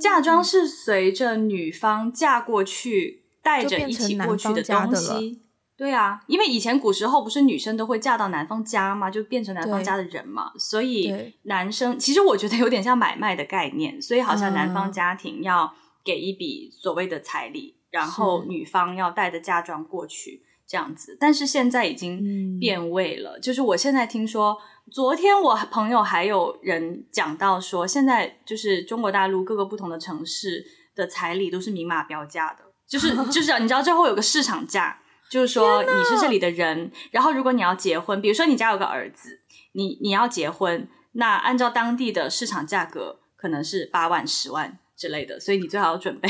[0.00, 5.42] 嫁妆是随着女方嫁过去带着一起过去的东西。
[5.78, 15.72] 对啊，因为以前古时候不是女生都会嫁到男方家嘛，就变成男方家的人嘛，所以男生其实我觉得有点像买卖的概念，所以好像男方家庭要
[16.04, 21.16] 给一笔所谓的彩礼，嗯、然后女方要带着嫁妆过去这样子。
[21.20, 24.58] 但是现在已经变味了，嗯、就是我现在听说，
[24.90, 30.64] 昨天我朋友还有人讲到说，现在就是中国大陆各个不同的城市
[30.96, 34.98] 的彩礼都是明码标价的，就是就是你知道最后有个市场价。
[35.30, 39.40] 就是说你是这里的人，然后如果你要结婚，比如说你家有个儿子，
[39.72, 46.28] 你你要结婚，那按照当地的市场价格可能是八万、十万之类的，所以你最好要准备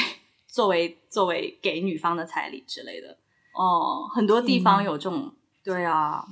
[0.48, 3.16] 作为作为给女方的彩礼之类的。
[3.54, 5.32] 哦，很多地方有这种，
[5.62, 6.24] 对啊，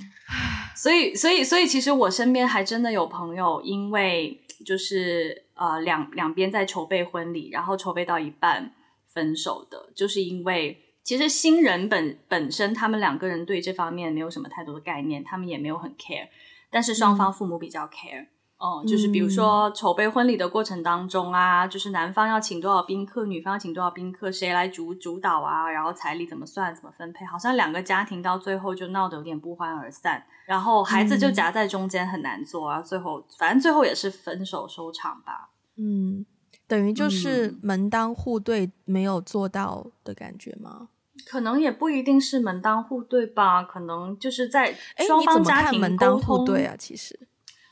[0.75, 8.73] 所以所以所以其实我身边还真的有朋友，因为就是呃两两边在筹备婚礼，然后筹备到一半
[9.07, 10.83] 分手的，就是因为。
[11.07, 16.27] 其实新人本本身，他们两个人对这方面没有什么太多的概念，他们也没有很 care，
[16.69, 36.25] 但是双方父母比较 care，哦、就是比如说筹备婚礼的过程当中啊，就是男方要请多少宾客，女方要请多少宾客，谁来主主导啊，然后彩礼怎么算，怎么分配，好像两个家庭到最后就闹得有点不欢而散，然后孩子就夹在中间很难做啊，最后反正最后也是分手收场吧，嗯，
[36.67, 40.89] 等于就是门当户对没有做到的感觉吗？
[41.25, 43.63] 可能也不一定是门当户对吧？
[43.63, 44.75] 可能就是在
[45.05, 45.79] 双方家庭。
[45.79, 47.19] 门当户对啊，其实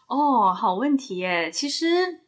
[0.07, 1.51] 哦，好问题耶。
[1.51, 2.21] 其实，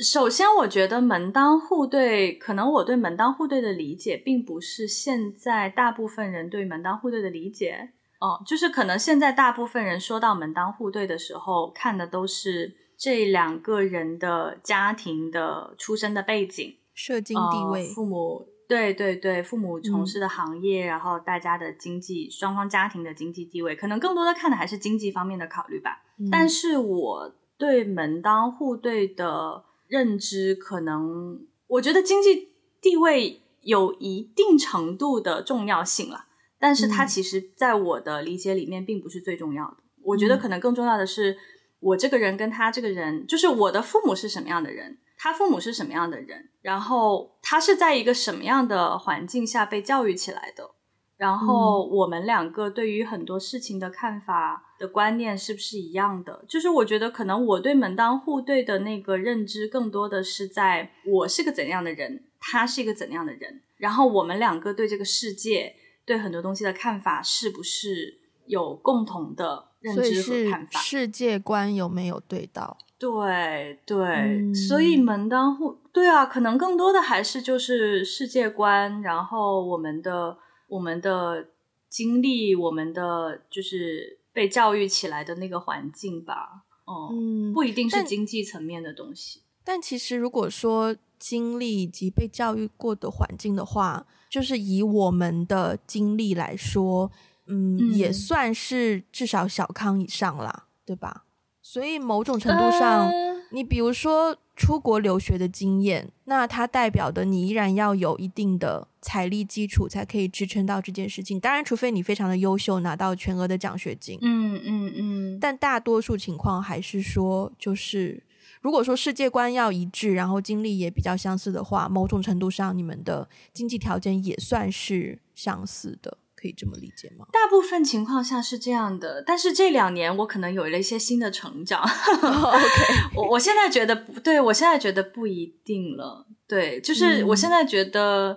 [0.00, 7.92] 首先我觉得门当户对，可能我对门当户对的理解，并不是现在大部分人对门当户对的理解。
[8.20, 18.48] 哦，就是可能现在大部分人说到门当户对的时候，看的都是这两个人的家庭的出身的背景、社经地位、父母。
[18.72, 26.02] 对对对，父母从事的行业，嗯，然后大家的经济，双方家庭的经济地位，可能更多的看的还是经济方面的考虑吧。
[26.18, 32.48] 嗯，但是我对门当户对的认知，可能我觉得经济
[32.80, 36.24] 地位有一定程度的重要性了，
[36.58, 39.76] 但是它其实在我的理解里面并不是最重要的。
[39.80, 41.36] 嗯，我觉得可能更重要的是，
[41.80, 44.96] 我这个人跟他这个人，就是我的父母是什么样的人。
[45.22, 46.48] 他父母是什么样的人？
[46.62, 50.68] 然后他是在一个什么样的环境下被教育起来的？
[51.16, 56.44] 然后我们两个对于很多事情的看法的观念是不是一样的？
[56.48, 70.78] 就是我觉得可能我对门当户对的那个认知，更多的是在我是个怎样的人，他是一个怎样的人，然后我们两个对这个世界、对很多东西的看法是不是有共同的认知和看法。
[70.80, 72.78] 世界观有没有对到？
[72.98, 81.48] 对对，嗯、所以门当户对啊，可能更多的还是就是世界观，然后我们的我们的
[81.90, 86.62] 经历，我们的就是被教育起来的那个环境吧。
[86.84, 89.42] 哦、嗯，不一定是经济层面的东西。
[89.64, 97.10] 但其实如果说经历以及被教育过的环境的话，就是以我们的经历来说，
[97.46, 101.24] 嗯，嗯也算是至少小康以上啦，对吧？
[101.60, 111.38] 所以某种程度上，呃、你比如说出国留学的经验，那它代表的你依然要有一定的财力基础，才可以支撑到这件事情。
[111.38, 114.18] 当然，除非你非常的优秀，拿到全额的奖学金。
[114.22, 114.64] 嗯嗯嗯。
[114.64, 114.92] 嗯
[115.34, 118.22] 嗯，但大多数情况还是说，就是
[118.60, 126.18] 如果说世界观要一致，然后经历也比较相似的话，某种程度上你们的经济条件也算是相似的。
[126.42, 127.24] 可以这么理解吗？
[127.32, 131.80] 大部分情况下是这样的，但是这两年我可能有了一些新的成长。
[131.86, 136.26] oh, OK，我我现在觉得不对，我现在觉得不一定了。
[136.48, 138.36] 对，就是我现在觉得，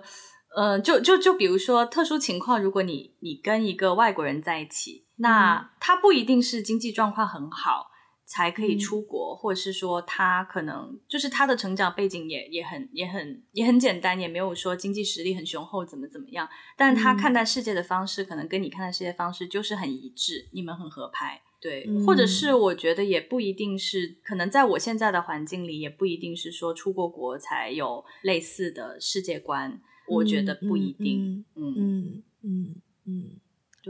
[0.56, 7.88] 嗯、呃，就就就比如说特殊情况，如果你你跟一个外国人在一起，那他不一定是经济状况很好。
[8.26, 16.48] 才可以出国，嗯、或者是说他可能就是他的成长背景也也很也很也很简单，也没有说经济实力很雄厚，怎么怎么样。
[16.76, 21.40] 但他看待世界的方式，嗯、可能跟你看待世界方式就是很一致，你们很合拍。
[21.60, 29.70] 对，嗯、或者是我觉得也不一定是，可能在我现在的环境里，也不一定是说出过国才有类似的世界观。
[29.70, 31.44] 嗯、我觉得不一定。
[31.54, 32.74] 嗯嗯嗯
[33.06, 33.40] 嗯。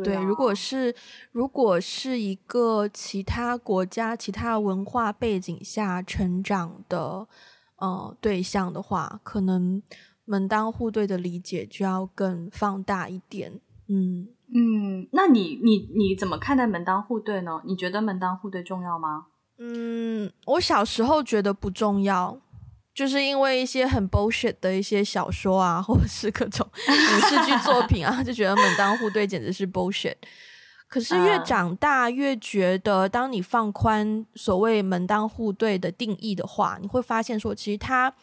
[0.04, 0.94] 对，如果是
[1.32, 7.26] 如果是一个其他国家、其他文化背景下成长的
[7.76, 9.82] 呃对象的话，可能
[10.24, 13.60] 门当户对的理解就要更放大一点。
[13.88, 17.62] 嗯嗯，那你你你怎么看待门当户对呢？
[17.64, 19.26] 你觉得门当户对重要吗？
[19.58, 22.38] 嗯，我小时候觉得不重要。
[22.96, 30.14] 就是因为一些很 bullshit 的一些小说啊，或者是各种影视剧作 品啊，就觉得门当户对简直是 bullshit。
[30.88, 38.14] 可是越长大越觉得，当你放宽所谓门当户对的定义的话，你会发现说，其实它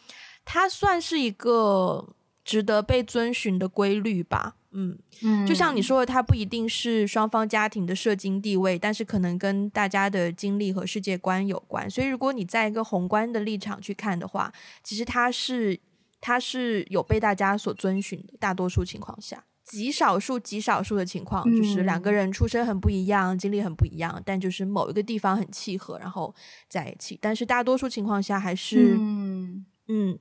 [0.44, 2.08] 它算是一个
[2.44, 4.56] 值得被遵循的规律吧。
[4.76, 11.88] 嗯嗯，就像你说的，它不一定是双方家庭的社经地位，但是可能跟大家的经历和世界观有关。
[11.88, 14.52] 所以，如果你在一个宏观的立场去看的话，
[14.82, 15.78] 其实它是
[16.20, 18.34] 它是有被大家所遵循的。
[18.40, 26.34] 大多数情况下，极少数极少数的情况，就是两个人出身很不一样，经历很不一样，但就是某一个地方很契合，然后
[26.68, 27.16] 在一起。
[27.22, 30.18] 但是大多数情况下还是嗯嗯，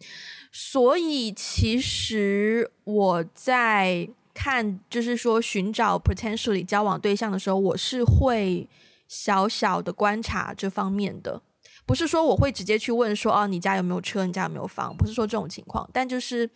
[0.51, 4.09] 所以其实我在。
[4.33, 8.67] 看，就是说寻找 potentially 交往对象的时候，我是会
[9.07, 11.41] 小小的观察这方面的，
[11.85, 16.49] 不是说我会直接去问说，哦，你家有没有车，你家有没有房，不是说这种情况，但就是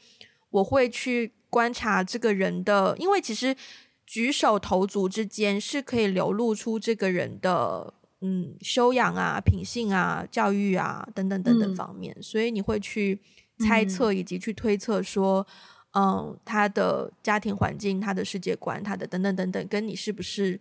[0.49, 3.55] 我会去观察这个人的，因为其实
[4.05, 13.21] 举手投足之间是可以流露出这个人的，嗯，修养啊、品性啊、教育啊等等等等方面，嗯、所以你会去
[13.59, 15.45] 猜测以及去推测说。
[15.45, 15.73] 嗯，
[16.45, 20.59] 他的家庭环境、他的世界观、他的等等等等，跟你是不是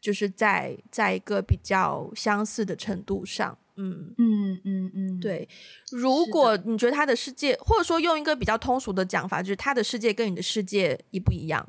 [0.00, 3.58] 就是在在一个比较相似的程度上？
[3.76, 5.48] 嗯嗯嗯嗯，对。
[5.92, 11.64] 如果你觉得他的世界，或者说用一个比较通俗的讲法，就是他的世界跟你的世界一不一样？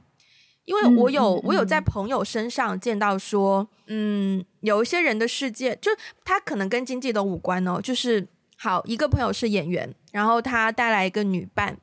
[0.66, 5.92] 因为我有、嗯嗯、我有在朋友身上见到说，嗯，有一些人的世界，就
[6.24, 7.82] 他可能跟经济都无关哦。
[7.82, 11.78] 就是好一个朋友是演员，然后他带来一个女伴。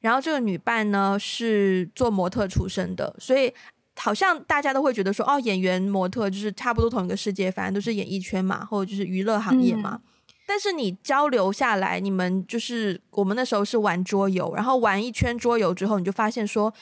[0.00, 3.52] 然后这个女伴呢是做模特出身的，所以
[3.96, 10.00] 好像大家都会觉得说，哦，演员、模特就是差不多同一个世界，反正都是演艺圈嘛，或者就是娱乐行业嘛。
[10.00, 10.02] 嗯、
[10.46, 16.72] 但是你交流下来，你们就是我们那时候是玩桌游，然后玩一圈桌游之后，你就发现说，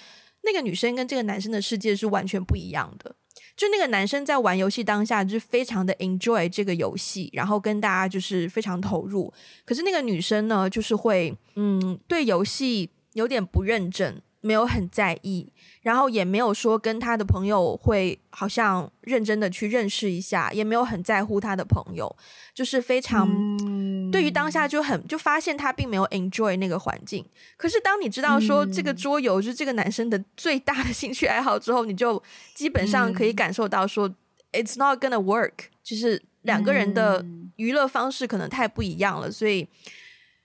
[0.43, 3.17] 那个女生跟这个男生的世界是完全不一样的。
[3.57, 9.33] 就那个男生在玩游戏当下就是非常的 enjoy 这个游戏，然后跟大家就是非常投入。
[9.65, 12.91] 可是那个女生呢，就是会嗯对游戏。
[13.17, 15.51] 有点不认真，没有很在意，
[15.81, 22.15] 然后也没有说跟他的朋友会好像认真的去认识一下，也没有很在乎他的朋友，
[22.55, 23.27] 就是非常、
[23.65, 27.25] 嗯、对于当下就很就发现他并没有 enjoy 那个环境。
[27.57, 32.23] 可是当你知道说这个桌游是这个男生的最大的兴趣爱好之后，你就
[32.55, 34.17] 基本上可以感受到说、嗯、
[34.53, 37.25] it's not gonna work，就是两个人的
[37.57, 39.67] 娱乐方式可能太不一样了，所以。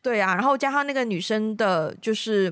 [0.04, 2.52] 对啊，然后加上那个女生的，就是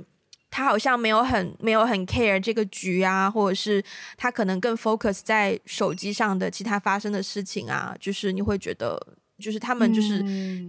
[0.52, 3.84] 他好像没有很没有很 care 这个局啊，或者是
[4.18, 9.00] 他可能更 focus 在手机上的其他发生的事情啊，就是你会觉得，
[9.40, 10.24] 就是他们就是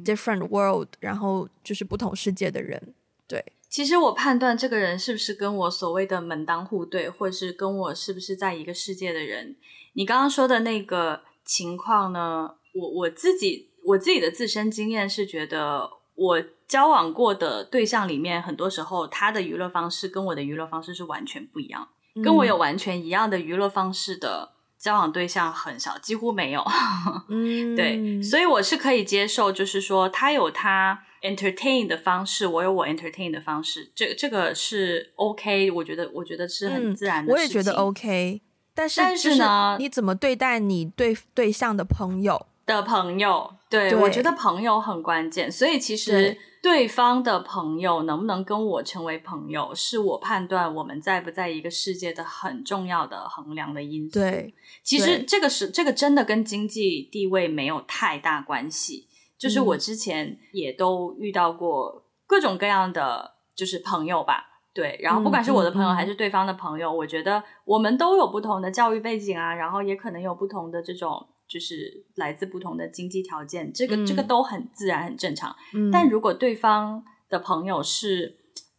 [0.05, 2.95] different world，嗯，然后就是不同世界的人。
[3.27, 9.57] 对，其实我判断这个人是不是跟我所谓的门当户对，或者是跟我是不是在一个世界的人，
[9.95, 12.57] 你刚刚说的那个情况呢？
[12.73, 15.91] 我我自己我自己的自身经验是觉得
[16.21, 16.43] 我。
[16.71, 21.89] 交往过的对象里面，很多时候他的娱乐方式跟我的娱乐方式是完全不一样。
[22.15, 26.65] 嗯、跟我有完全一样的娱乐方式的交往对象很少，几乎没有。
[27.29, 35.73] 嗯，对，所以我是可以接受，就是说他有他 entertain 的方式，我有我 entertain 的方式，这这个是 OK。
[35.73, 37.35] 我觉得，我觉得是很自然的、嗯。
[37.35, 38.41] 我也觉得 OK，
[38.73, 42.47] 但是但是呢，你怎么对待你对对象的朋友
[42.77, 43.51] 的朋友？
[43.69, 46.37] 对，对我觉得朋友很关键，所以其实。
[46.63, 54.19] 对方的朋友能不能跟我成为朋友，是我判断我们在不在一个世界的很重要的衡量的因素。
[54.19, 59.09] 对，其实这个是这个真的跟经济地位没有太大关系。
[59.39, 64.45] 就是我之前也都遇到过各种各样的就是朋友吧，
[64.75, 71.27] 对，然后不管是我的朋友还是对方的朋友，嗯嗯嗯，我觉得我们都有不同的教育背景啊，然后也可能有不同的这种。
[71.51, 75.55] 就是来自不同的经济条件，这个、嗯、这个都很自然、很正常。
[75.75, 78.37] 嗯、但如果对方的朋友是，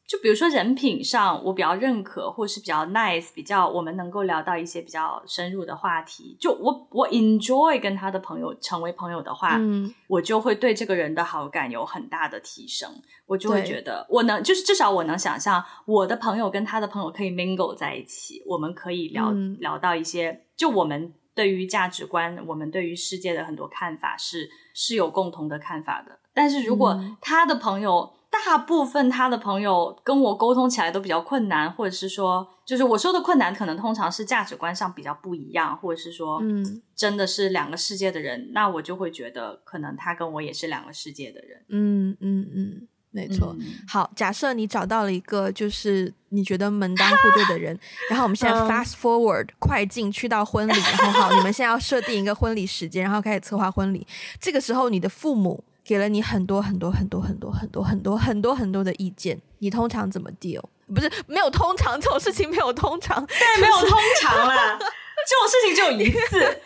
[0.08, 12.90] 就比如说人品上我比较认可，或是比较 nice，比较我们能够聊到一些比较深入的话题，就我我 enjoy 跟他的朋友成为朋友的话，嗯、我就会对这个人的好感有很大的提升。
[13.26, 21.14] 我就会觉得我能，就是至少我能想象我的朋友跟他的朋友可以 mingle 在一起，我们可以聊、嗯、聊到一些，就我们。
[21.34, 26.20] 对于价值观，我们对于世界的很多看法是是有共同的看法的。
[26.34, 41.66] 但是如果他的朋友，嗯、大部分他的朋友跟我沟通起来都比较困难，或者是说，就是我说的困难，可能通常是价值观上比较不一样，或者是说，嗯，真的是两个世界的人，那我就会觉得，可能他跟我也是两个世界的人。
[41.70, 42.56] 嗯嗯嗯。
[42.56, 47.78] 嗯没错，嗯、好，假设你找到了一个就是你觉得门当户对的人，
[48.10, 54.08] 然后我们现在 fast forward、嗯、快进去到婚礼，然后好，你们现在要设定一个婚礼时间，然后开始策划婚礼。
[54.40, 60.64] 这个时候，你的父母给了你很多很多很多很多很多很多很多很多的意见，你通常怎么 deal？
[60.96, 64.80] 不是没有通常这种事情，没有通常，对，没有通常啦，
[65.28, 66.62] 这种事情只有一次。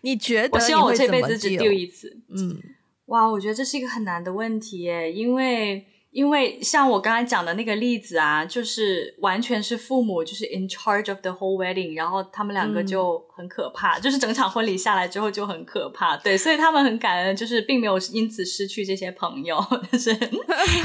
[0.00, 0.58] 你觉得？
[0.58, 2.16] 我希望我这辈子只丢一次。
[2.28, 2.58] 嗯。
[3.06, 19.56] 哇，我觉得这是一个很难的问题耶，因为因为像我刚才讲的那个例子啊，就是完全是父母就是 in charge of the whole wedding，然后他们两个就很可怕，嗯、就是整场婚礼下来之后就很可怕，对，所以他们很感恩，就是并没有因此失去这些朋友，
[19.92, 20.12] 但是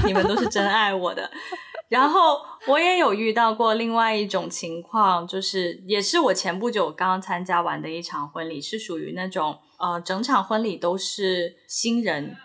[0.05, 1.31] 你们都是真爱我的。
[1.87, 9.57] 然后我也有遇到过另外一种情况，就是也是我前不久刚参加完的一场婚礼，是属于那种。
[9.81, 12.37] 呃，整场婚礼都是新人。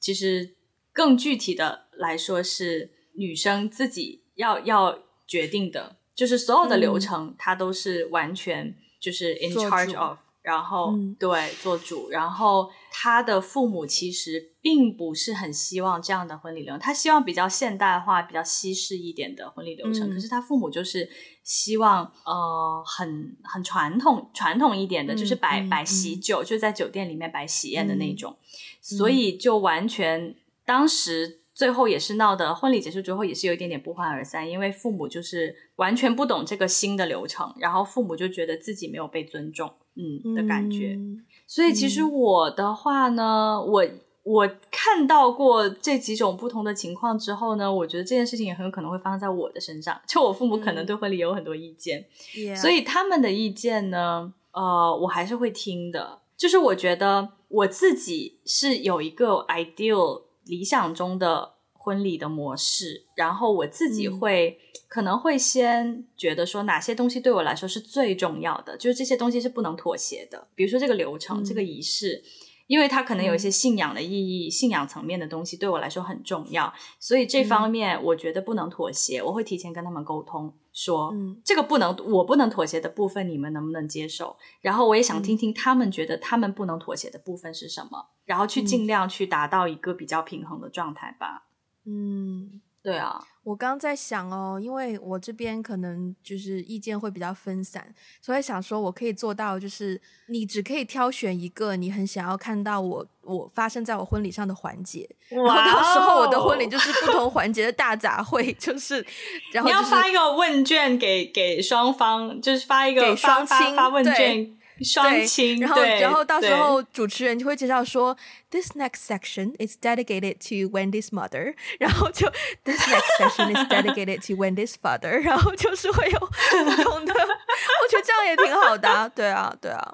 [0.00, 0.54] 其实
[0.92, 10.18] 更具体的来说，是女生自己要要决定的，就是所有的流程，她都是完全就是 in charge of。
[10.40, 12.08] 然后，嗯、对，做主。
[12.08, 20.10] 然后他的父母其实并不是很希望这样的婚礼流程，他希望比较现代化、比较西式一点的婚礼流程。
[20.10, 21.08] 嗯、可是他父母就是
[21.42, 28.36] 希望，呃，很很传统、传统一点的，嗯、就是摆摆喜酒，嗯、就在酒店里面摆喜宴的那种。
[28.42, 39.72] 嗯、所以就完全当时最后也是闹的，婚礼结束之后也是有一点点不欢而散，因为父母就是完全不懂这个新的流程，然后父母就觉得自己没有被尊重。
[40.00, 43.84] 嗯的感觉，嗯、所以其实我的话呢，嗯、我
[44.28, 49.98] 我看到过这几种不同的情况之后呢，我觉得这件事情也很有可能会发生在我的身上。
[50.06, 52.04] 就我父母可能对婚礼有很多意见，
[52.36, 56.20] 嗯、所以他们的意见呢，呃，我还是会听的。
[56.36, 64.58] 就是我觉得我自己是有一个 ideal 理想中的婚礼的模式，然后我自己会。
[64.62, 70.48] 嗯可能会先觉得说哪些东西对我来说是最重要的，就是这些东西是不能妥协的。
[70.54, 72.22] 比如说这个流程，嗯、这个仪式，
[72.68, 79.18] 因为它可能有一些信仰的意义、嗯、信仰层面的东西对我来说很重要，所以这方面我觉得不能妥协。
[79.18, 84.36] 嗯、我会提前跟他们沟通说，嗯、这个不能，我不能妥协的部分，你们能不能接受？
[84.60, 91.48] 然后我也想听听他们觉得他们不能妥协的部分是什么，然后去尽量去达到一个比较平衡的状态吧。
[91.84, 92.60] 嗯。
[92.82, 93.22] 对啊。
[93.44, 108.96] 我刚刚在想哦，因为我这边可能就是意见会比较分散，所以想说我可以做到，就是你只可以挑选一个你很想要看到我我发生在我婚礼上的环节，然后到时候我的婚礼就是不同环节的大杂烩，就是
[109.54, 114.57] 然后、就是、你要发一个问卷给给双方，就是发一个给双亲发问卷。
[114.84, 118.16] 双亲，然后然后到时候主持人就会介绍说
[118.50, 122.30] ，This next section is dedicated to Wendy's mother， 然后就
[122.64, 129.92] This next section is dedicated to Wendy's father， 然后就是会有不同的，我觉得这样也挺好的啊，对啊，对啊，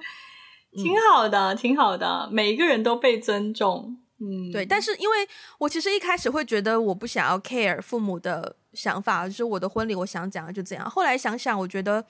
[0.72, 5.28] 挺好的，挺好的，每一个人都被尊重，嗯，对，但是因为
[5.58, 12.04] 我其实一开始会觉得我不想要 care 父母的想法，就是我的婚礼我想讲的就怎样，后来想想，我觉得。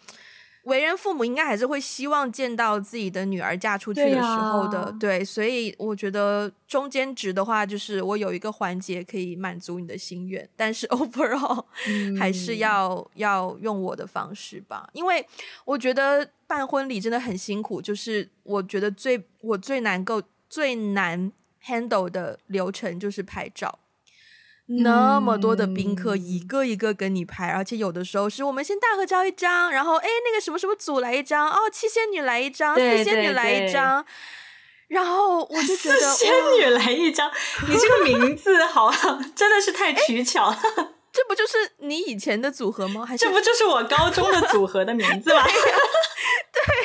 [0.65, 15.27] 为人父母应该还是会希望见到自己的女儿嫁出去的时候的，对，啊、对，所以我觉得中间值的话，就是我有一个环节可以满足你的心愿，但是 overall、嗯、还是要要用我的方式吧，因为
[15.65, 21.31] 我觉得办婚礼真的很辛苦，就是我觉得最我最难够最难
[21.65, 23.79] handle 的流程就是拍照。
[24.67, 34.03] 那么多的宾客，一个一个跟你拍，而且有的时候是我们先大合照一张，然后哎，那个什么什么组来一张，哦，七仙女来一张，四仙女来一张，
[34.89, 37.31] 然后我就觉得四仙女来一张，
[37.69, 38.91] 你这个名字好，
[39.37, 40.57] 真的是太 取巧了，
[41.12, 43.05] 这不就是你以前的组合吗？
[43.05, 45.45] 还是这不就是我高中的组合的名字吗？
[45.45, 45.77] 对呀，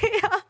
[0.02, 0.44] 对呀，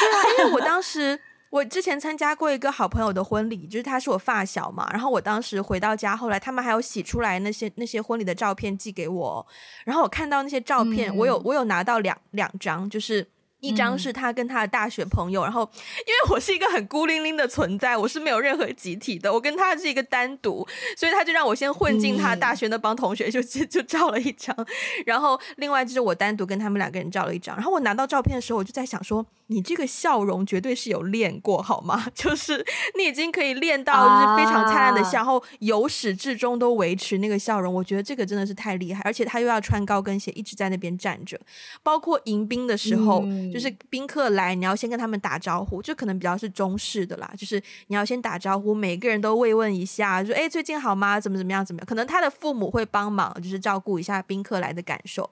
[0.00, 1.20] 对啊，因为我当时。
[1.50, 9.46] 我之前参加过一个好朋友的婚礼，就是他是我发小嘛，然后我当时回到家，后来他们还有洗出来那些那些婚礼的照片寄给我，
[9.84, 13.28] 然后我看到那些照片，嗯、我有我有拿到两两张，就是。
[13.62, 15.70] 一张是他跟他的大学朋友，嗯、然后
[16.06, 24.56] 因为我是一个很孤零零的存在，我是没有任何集体的，我跟他是一个单独，所以他就让我先混进他大学那帮同学，就就就照了一张，
[25.04, 32.06] 然后另外就是我单独跟他们两个人照了一张，然后我拿到照片的时候，我就在想说，你这个笑容绝对是有练过好吗？
[32.14, 32.64] 就是
[32.96, 41.38] 你已经可以练到就是非常灿烂的笑，然后由始至终都维持那个笑容，我觉得这个真的是太厉害，而且他又要穿高跟鞋一直在那边站着，
[41.82, 43.22] 包括迎宾的时候。
[43.24, 47.28] 嗯就是宾客来，你要先跟他们打招呼，就可能比较是中式的啦。
[47.36, 51.18] 就是你要先打招呼，每个人都慰问一下，说：“哎，最近好吗？
[51.18, 51.66] 怎么怎么样？
[51.66, 55.28] 怎么样？”可能他的父母会帮忙，就是照顾一下宾客来的感受。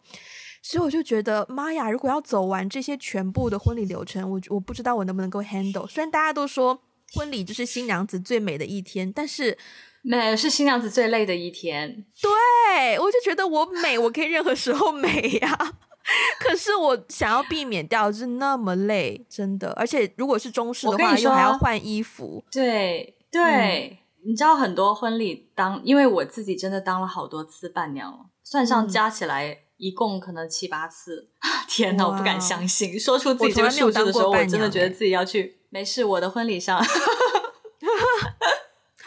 [0.62, 1.90] 所以我就觉得，妈呀！
[1.90, 5.86] 如果要走完这些全部的婚礼流程，我我不知道我能不能够 handle。
[5.86, 6.80] 虽然大家都说
[7.14, 9.56] 婚礼就是新娘子最美的一天，但是
[10.02, 12.04] 美是新娘子最累的一天。
[12.20, 15.56] 对，我就觉得我美，我可以任何时候美呀。
[16.40, 19.70] 可是我想要避免掉，就是那么累，真的。
[19.72, 22.42] 而且如果是中式的话，又还要换衣服。
[22.50, 31.30] 对对，嗯、你知道很多婚礼当，因为我自己真的当了好多次伴娘了，算上加起来一共可能七八次。
[31.40, 35.60] 嗯、 天哪，我不敢相信，说出自己这个数字的时候，我真的觉得自己要去。
[35.70, 36.80] 没事，我的婚礼上，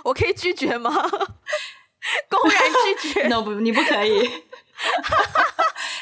[0.03, 0.91] 我可以拒绝吗？
[2.29, 2.61] 公然
[2.99, 4.19] 拒绝？No，不，你不可以。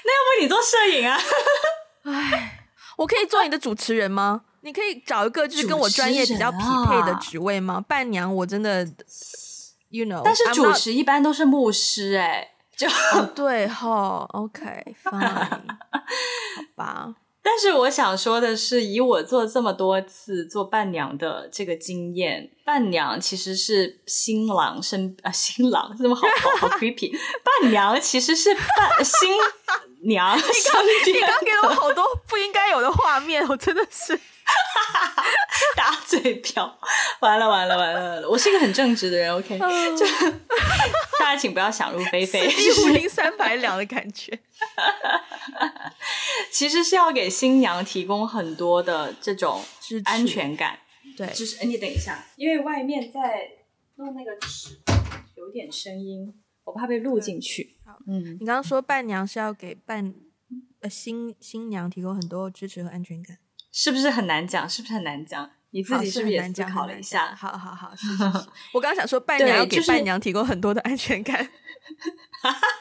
[0.04, 1.20] 那要不你做摄影啊？
[2.04, 2.68] 哎，
[2.98, 4.44] 我可以做你的主持人吗？
[4.62, 6.58] 你可以找一个就是跟我专业比较匹
[6.88, 7.76] 配的职位吗？
[7.76, 8.86] 啊、伴娘我真的
[9.90, 17.14] ，you know，但是主持一般都是牧师哎、欸，就、哦、对哈，OK，fine， 好吧。
[17.42, 27.12] 但是我想说的是，以我做这么多次做伴娘的这个经验，伴娘其实是新郎身啊，新郎这么好好好 creepy，
[27.62, 29.30] 伴娘其实是伴新
[30.10, 30.38] 娘。
[30.38, 30.84] 你刚
[31.14, 34.20] 你刚给了我好多不应该有的画面，我真的是。
[35.76, 36.80] 打嘴瓢，
[37.20, 38.28] 完了完了完了完了！
[38.28, 39.60] 我是一个很正直的人，OK，
[39.96, 40.06] 就
[41.20, 44.40] 大家请不要想入非非，一五零三百两的感觉。
[46.52, 49.64] 其实是要给新娘提供很多的这种
[50.06, 50.80] 安全感。
[51.16, 53.52] 对，就是哎，你等一下，因为外面在
[53.98, 54.80] 弄那个纸，
[55.36, 56.34] 有点声音，
[56.70, 57.78] 我怕被录进去。
[57.86, 60.14] 好，嗯，你刚刚说伴娘是要给伴
[60.82, 63.38] 呃新新娘提供很多支持和安全感。
[63.72, 64.68] 是不是很难讲？
[64.70, 65.50] 是不是很难讲？
[65.72, 67.36] 你自己是不是也思考了一下？
[67.36, 68.24] 好好好，是是是
[68.74, 71.48] 我刚刚想说，伴娘要给伴娘提供很多的安全感，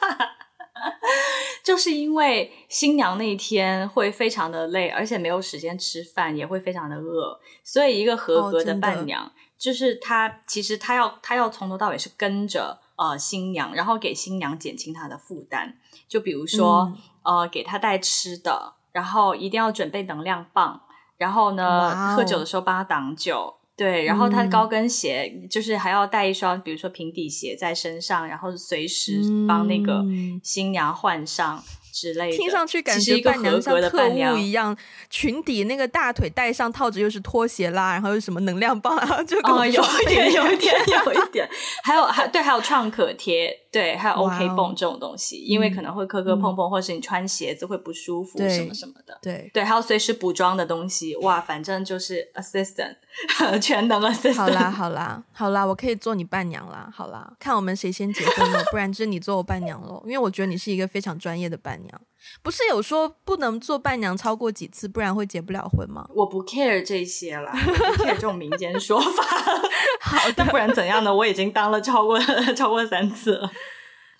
[1.63, 15.77] 就是因为新娘那一天会非常的累，而且没有时间吃饭，也会非常的饿，所以一个合格的伴娘，哦、就是她其实她要她要从头到尾是跟着呃新娘，然后给新娘减轻她的负担，
[16.07, 16.91] 就比如说、
[17.23, 18.75] 嗯、呃给她带吃的。
[18.91, 20.81] 然后一定要准备能量棒，
[21.15, 30.03] 然后呢.喝酒的时候帮她挡酒，对，然后她的高跟鞋就是还要带一双，比如说平底鞋在身上，然后随时帮那个
[30.43, 31.63] 新娘换上。
[31.91, 34.75] 之类的，听上去感觉伴娘像特务一样，
[35.09, 41.49] 裙底那个大腿带上套子又是拖鞋啦，然后又什么能量棒啊，就哦，有一点，有一点，有一点，
[41.83, 52.95] 还有还对，还有创可贴，对，还有 OK 泵这种东西，因为可能会磕磕碰碰，或是你穿鞋子会不舒服什么什么的，对对，还有随时补妆的东西，哇，反正就是 assistant，
[53.61, 54.33] 全能 assistant。
[54.33, 62.01] 好啦好啦好啦，我可以做你伴娘啦，好啦，看我们谁先结婚了，不然就是你做我伴娘喽，因为我觉得你是一个非常专业的伴娘。
[62.41, 66.07] 不是有说不能做伴娘超过几次，不然会结不了婚吗？
[66.13, 69.23] 我不 care 这些啦，我不 care 这种民间说法。
[70.01, 71.13] 好，但不然怎样呢？
[71.13, 72.19] 我已经当了超过
[72.55, 73.51] 超过三次了。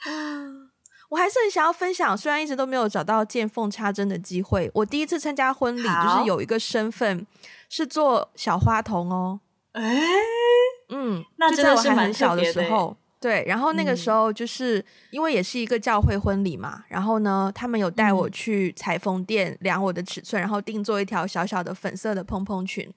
[1.10, 4.70] 我还是很想要分享，虽然一直都没有找到见缝插针的机会。
[4.76, 7.26] 我第一次参加婚礼，就是有一个身份
[7.68, 9.40] 是做小花童哦。
[9.72, 10.04] 哎，
[10.90, 12.96] 嗯，那真的是蛮很小的时候。
[13.22, 22.90] 对，然后那个时候就是、嗯、因为也是一个教会婚礼嘛，然后呢，他们有带我去裁缝店量我的尺寸，然后定做一条小小的粉色的蓬蓬裙，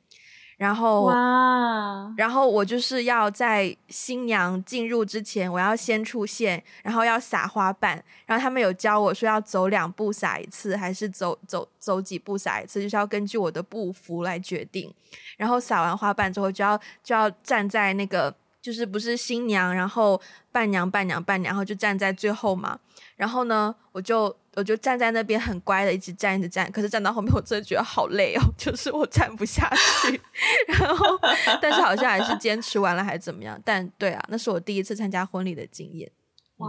[0.58, 14.94] 然后哇，然后我就是要在新娘进入之前，我要先出现，然后要撒花瓣，然后他们有教我说要走两步撒一次，还是走走走几步撒一次，就是要根据我的步幅来决定，
[15.36, 18.32] 然后撒完花瓣之后就要就要站在那个。
[18.62, 20.18] 就是不是新娘，然后
[20.52, 22.78] 伴娘、伴娘、伴娘，然后就站在最后嘛。
[23.16, 26.70] 然后呢，我就我就站在那边很乖的，一直站一直站。
[26.70, 29.68] 可是站到后面，我真的觉得好累哦， 就是我站不下
[30.02, 30.20] 去。
[30.68, 31.18] 然后，
[31.60, 33.60] 但是好像还是坚持完了，还是怎么样？
[33.64, 36.10] 但对啊，那是我第一次参加婚礼的经验。
[36.58, 36.68] 哇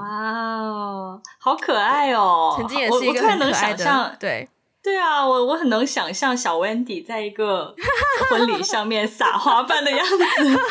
[0.61, 2.55] 哦，好可爱哦！
[2.57, 4.49] 曾经也是一个很可爱的，对。
[4.83, 7.73] 对啊，我我很能想象小 Wendy 在一个
[8.29, 10.15] 婚礼上面撒花瓣的样子。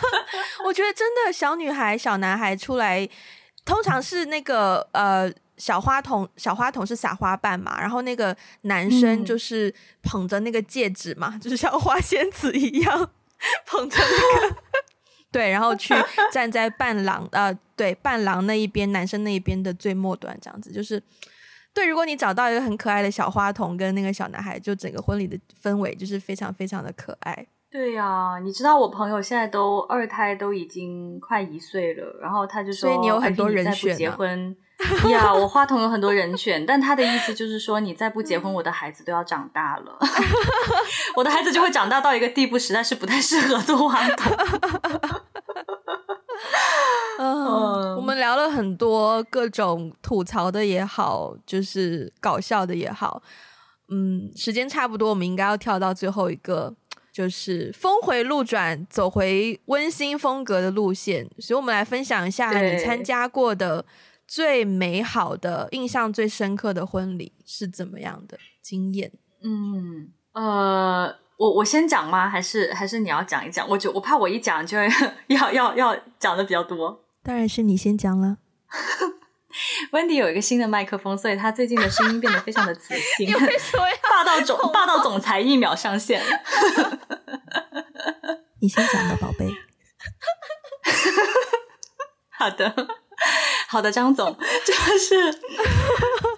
[0.66, 3.08] 我觉得真的小女孩、小男孩出来，
[3.64, 13.10] 通常是那个呃小花童，小花童是撒花瓣嘛，然后那个男生就是捧着那个戒指嘛，嗯、就是像花仙子一样
[13.64, 14.56] 捧着那个，
[15.32, 15.94] 对，然后去
[16.30, 21.02] 站在伴郎呃对伴郎那一边，男生那一边的最末端，这样子就是。
[21.74, 27.46] 对，如果你找到一个很可爱的小花童跟那个小男孩，就整个婚礼的氛围就是非常非常的可爱。
[27.70, 34.54] 对呀、啊，你知道我朋友现在都二胎都已经快一岁了，然后他就说：“所以你有很多人选、啊。”结婚
[35.08, 39.98] 呀我花童有很多人选，但他的意思就是说，你再不结婚，我的孩子都要长大了，
[41.16, 44.30] 我的孩子就会长大到一个地步，实在是不太适合做花童。
[47.18, 53.22] 嗯，我们聊了很多各种吐槽的也好，就是搞笑的也好。
[53.88, 56.74] 嗯，时间差不多，我们应该要跳到最后一个，
[57.12, 61.28] 就是峰回路转，走回温馨风格的路线。
[61.38, 63.84] 所以，我们来分享一下你参加过的
[64.26, 69.12] 最美好的、印象最深刻的婚礼是怎么样的经验？
[69.42, 71.16] 嗯，呃。
[71.36, 72.28] 我我先讲吗？
[72.28, 73.68] 还是还是你要讲一讲？
[73.68, 74.88] 我就我怕我一讲就会
[75.28, 77.04] 要要要讲的比较多。
[77.22, 78.38] 当然是你先讲了。
[79.92, 83.28] Wendy 有一个新的麦克风，所以他最近的声音变得非常的磁性。
[83.28, 86.22] 你为什么要霸道总霸道总裁一秒上线？
[88.60, 89.50] 你先讲吧，宝贝。
[92.30, 92.74] 好的，
[93.68, 95.30] 好的，张总，就是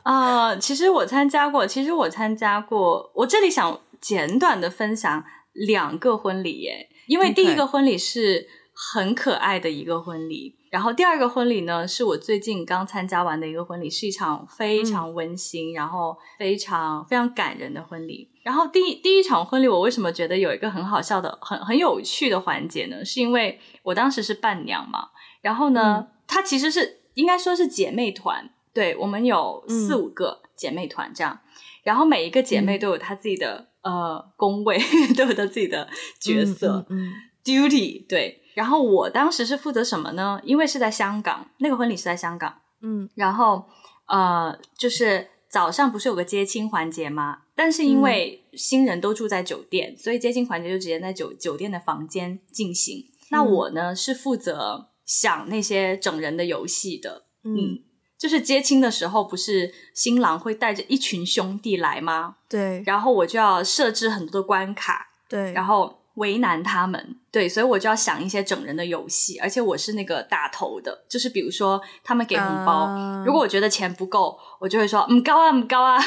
[0.02, 3.80] 啊、呃，其实我参加过，其实我参加过，我这里想。
[4.04, 5.24] 简短的分享
[5.54, 18.28] 两个婚礼耶，因为第一个婚礼是很可爱的一个婚礼.然后第二个婚礼呢是我最近刚参加完的一个婚礼，是一场非常温馨，嗯、然后非常非常感人的婚礼。
[18.42, 23.02] 然后第第一场婚礼，我为什么觉得有一个很好笑的、很很有趣的环节呢？
[23.02, 25.08] 是因为我当时是伴娘嘛，
[25.40, 31.48] 然后呢，她、嗯、其实是应该说是姐妹团，对，我们有四五个姐妹团这样，嗯、
[31.84, 33.68] 然后每一个姐妹都有她自己的。
[33.84, 34.78] 呃，工位
[35.14, 35.86] 都有他自己的
[36.18, 37.12] 角色，嗯嗯嗯
[37.44, 38.40] ，duty 对。
[38.54, 40.40] 然后我当时是负责什么呢？
[40.42, 43.08] 因为是在香港，那个婚礼是在香港，嗯。
[43.14, 43.66] 然后
[44.06, 47.38] 呃，就是早上不是有个接亲环节吗？
[47.54, 52.98] 但是因为新人都住在酒店，嗯、所以接亲环节就直接在酒酒店的房间进行。
[52.98, 57.80] 嗯、那我呢是负责想那些整人的游戏的，嗯。
[58.24, 62.36] 嗯就是接亲的时候，不是新郎会带着一群兄弟来吗？
[62.48, 76.00] 对，然后我就要设置很多的关卡，对，然后为难他们，对，所以我就要想一些整人的游戏，而且我是那个打头的，就是比如说他们给红包，uh、如果我觉得钱不够，我就会说嗯高啊，嗯高啊，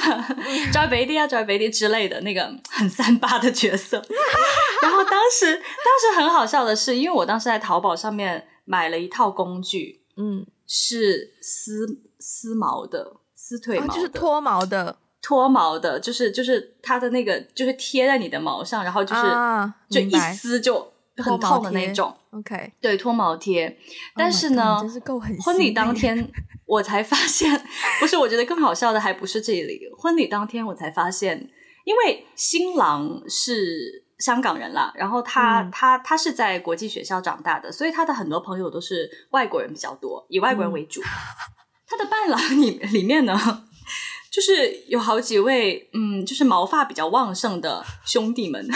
[0.74, 3.98] 再俾啲啊，再俾啲之类的那个很三八的角色。
[4.82, 14.98] 然后当时当时很好笑的是，因为我当时在淘宝上面买了一套工具，嗯，是丝丝毛的丝腿毛就是脱毛的。
[15.22, 22.14] 脱毛的，就是就是它的那个，就是贴在你的毛上，然后就是、啊、就一撕就很痛的那种。
[22.32, 23.78] OK，对，脱毛贴。
[24.16, 25.02] 但是呢，oh、是
[25.42, 26.30] 婚礼当天
[26.66, 27.50] 我才发现，
[28.00, 29.82] 不是，我觉得更好笑的还不是这里。
[29.98, 31.50] 婚礼当天我才发现，
[31.86, 41.02] 因为新郎是香港人啦，然后他、嗯、他他是在国际学校长大的，所以他的很多朋友都是外国人比较多，以外国人为主。
[41.02, 41.06] 嗯、
[41.88, 43.64] 他的伴郎里 里面呢。
[44.30, 48.68] 就是有好几位，嗯，就是毛发比较旺盛的兄弟们，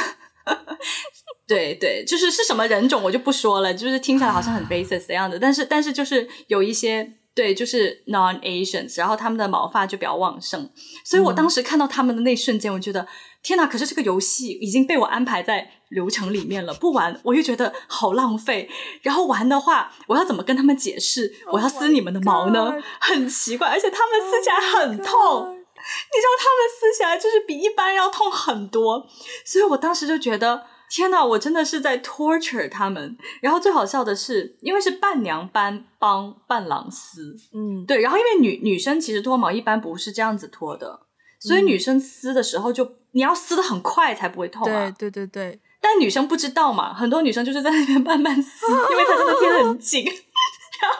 [1.47, 10.68] 对对，就是是什么人种我就不说了，就是听起来好像很 racist 的样子，但是但是就是有一些对，就是 non Asians，然后他们的毛发就比较旺盛，
[11.05, 13.07] 所以我当时看到他们的那一瞬间，我觉得、嗯、
[13.43, 13.67] 天哪！
[13.67, 18.69] 可是这个游戏已经被我安排在流程里面了，不玩我又觉得好浪费，
[19.01, 29.07] 然后玩的话，我要怎么跟他们解释我要撕你们的毛呢？Oh、 很奇怪，而且他们撕起来很痛，oh、你知道他们撕起来就是比一般要痛很多，
[29.43, 33.17] 所以我当时就觉得天哪，我真的是在 torture 他们。
[33.41, 41.07] 然后最好笑的是，因为是伴娘班帮伴郎撕，嗯，对，然后因为女女生其实脱毛一般不是这样子脱的，
[41.41, 45.61] 所以女生撕的时候就你要撕的很快才不会痛啊，对对对对。
[45.81, 50.05] 但女生不知道嘛，很多女生就是在那边慢慢撕， 因为她真的贴很紧。
[50.05, 50.97] 然后，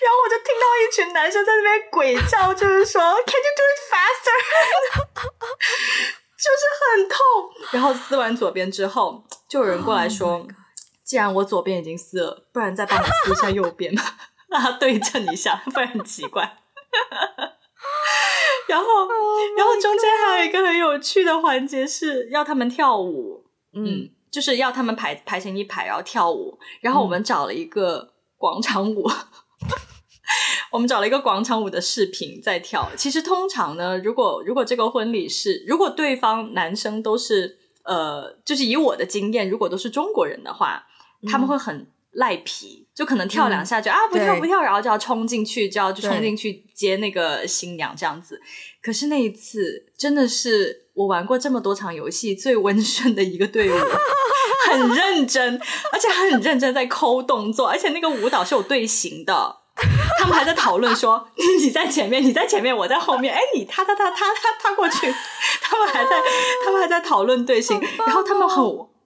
[0.00, 4.30] 然后我就听到一群男生在那边鬼叫，就是说 “Can you do it faster？”
[6.42, 6.62] 就是
[7.00, 7.18] 很痛。
[7.72, 10.46] 然后撕完左边之后，就有人过来说：“oh、
[11.04, 14.02] 既然我左边已经撕了，不然再帮我撕一下右边吧，
[14.48, 16.58] 让它对称一下，不然很奇怪。”
[18.68, 23.44] 然后，oh、然后中间还有一个很有趣的环节是要他们跳舞。
[23.74, 26.58] 嗯，就是要他们排排成一排，然后跳舞。
[26.80, 29.68] 然后我们找了一个广场舞，嗯、
[30.72, 32.90] 我们找了一个广场舞的视频在跳。
[32.96, 40.86] 其实通常呢，如果如果这个婚礼是，如果对方男生都是呃，就是以我的经验，如果都是中国人的话，
[41.22, 48.40] 嗯、他们会很赖皮，就可能跳两下就、嗯、啊不跳不跳，然后就要冲进去，就要就冲进去接那个新娘这样子。
[48.82, 50.80] 可是那一次真的是。
[50.94, 53.72] 我玩过这么多场游戏最温顺的一个队伍，
[54.70, 55.58] 很认真，
[55.90, 59.56] 而且还很认真在抠动作，而且那个舞蹈是有队形的。
[60.18, 61.26] 他们还在讨论说
[61.58, 65.10] ：“你在前面，你在前面，我在后面。”哎，你他他他他他他过去，
[65.62, 66.10] 他们还在
[66.62, 68.62] 他们还在讨论队形，然后他们很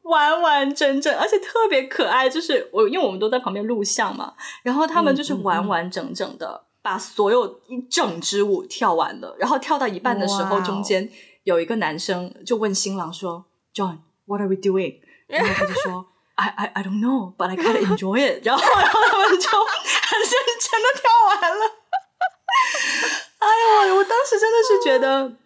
[0.09, 2.29] 完完整整，而且特别可爱。
[2.29, 11.11] 就是我因为我们都在旁边录像嘛，然后他们就是完完整整的把所有一整支舞跳完了，然后跳到一半的时候，中间。
[11.47, 14.99] 有一个男生就问新郎说：“John，what are we doing？”
[15.29, 16.05] 然后他就说：
[16.35, 18.43] “I I I don't know，but I kind of enjoy it。
[18.47, 20.29] ”然后然后他们就很认
[20.59, 21.65] 真的跳完了。
[23.39, 23.47] 哎
[23.87, 25.37] 呀，我当时真的是觉得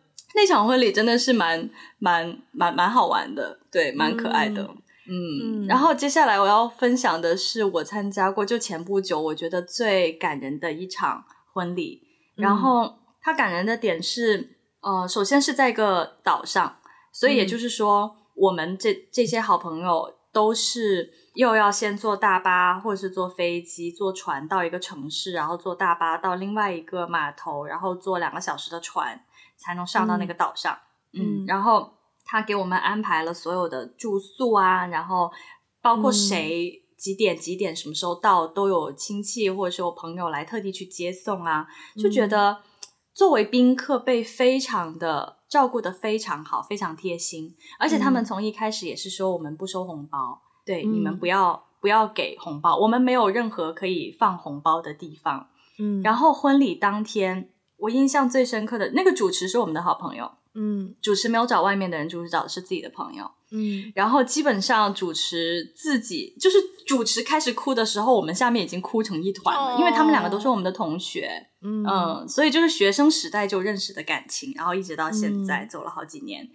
[0.40, 1.68] 那场婚礼真的是蛮
[1.98, 4.62] 蛮蛮蛮好玩的，对，蛮可爱的。
[5.06, 11.22] 嗯，嗯，然后接下来我要分享的是我参加过就前不久我觉得最感人的一场
[11.52, 12.00] 婚礼。
[12.36, 14.56] 然后它感人的点是。
[14.82, 16.78] 呃，首先是在一个岛上，
[17.12, 29.22] 所以也就是说，嗯、我们这这些好朋友都是又要先坐大巴，或者是坐飞机、坐船到一个城市，然后坐大巴到另外一个码头，然后坐两个小时的船
[29.60, 30.76] 才能上到那个岛上。
[31.12, 31.92] 嗯，嗯，然后
[32.24, 35.30] 他给我们安排了所有的住宿啊，然后
[35.82, 42.62] 包括谁几点几点什么时候到，都有亲戚或者是有朋友来特地去接送啊，就觉得。
[43.12, 55.48] 作为宾客被非常的照顾的非常好，非常贴心，而且他们从一开始也是说我们不收红包，嗯、对，你们不要不要给红包，我们没有任何可以放红包的地方。
[55.78, 57.50] 嗯，然后婚礼当天，
[57.80, 60.30] 我印象最深刻的那个主持是我们的好朋友。
[60.52, 63.30] 嗯，主持没有找外面的人，主持找的是自己的朋友。
[63.52, 71.30] 嗯，然后基本上主持自己就是主持开始哭的时候，我们下面已经哭成一团了，哦、因为他们两个都是我们的同学。
[71.62, 76.48] 嗯，嗯，所以就是学生时代就认识的感情，然后一直到现在、嗯、走了好几年，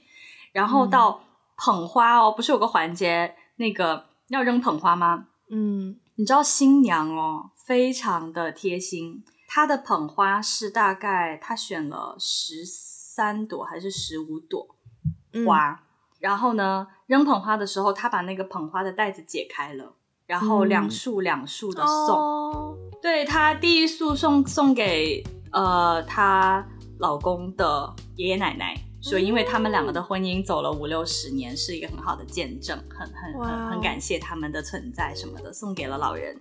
[0.52, 1.24] 然后到
[1.58, 5.28] 捧花哦，不是有个环节那个要扔捧花吗？
[5.50, 14.76] 嗯，你知道新娘哦，非常的贴心，她的捧花是大概她选了十三朵还是十五朵
[15.46, 15.80] 花，嗯、
[16.20, 19.94] 然后呢，扔捧花的时候，她把那个捧花的袋子解开了，
[20.26, 22.78] 然后两束两束的送。
[23.02, 26.66] 对，她第一束送送给呃她
[27.00, 36.36] 老公的爷爷奶奶，所以因为他们两个的婚姻走了五六十年，是一个很好的见证，很很很很感谢他们的存在什么的，送给了老人。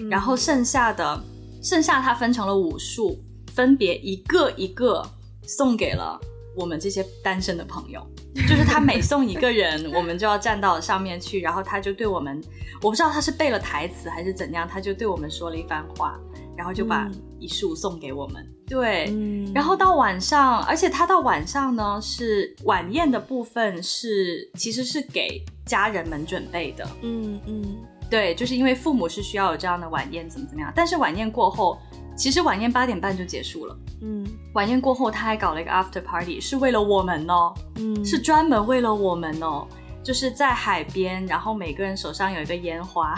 [0.00, 1.20] 嗯、然后剩下的
[1.62, 3.18] 剩下他分成了五束，
[3.52, 5.04] 分别一个一个
[5.42, 6.18] 送给了
[6.56, 8.04] 我们这些单身的朋友。
[8.34, 12.40] 就是他每送一个人，我们就要站到上面去，然后他就对我们，
[12.82, 16.16] 我不知道他是背了台词还是怎样，他就对我们说了一番话，
[16.56, 18.42] 然后就把一束送给我们。
[18.44, 26.88] 嗯、对，嗯、然后到晚上，而且他到晚上呢是晚宴的部分是其实是给家人们准备的。
[27.02, 27.76] 嗯嗯，
[28.10, 31.78] 对，就是因为父母是需要有这样的晚宴，怎么怎么样，但是晚宴过后。
[32.16, 39.64] 其实晚宴八点半就结束了，嗯，晚宴过后他还搞了一个 after party，是为了我们哦，嗯，是专门为了我们哦，
[40.02, 43.14] 就是在海边，然后每个人手上有一个烟花，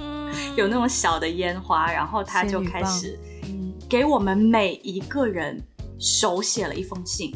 [0.00, 3.16] 嗯、 有那种小的烟花，然后他就开始，
[3.88, 5.62] 给我们每一个人
[6.00, 7.32] 手写了一封信，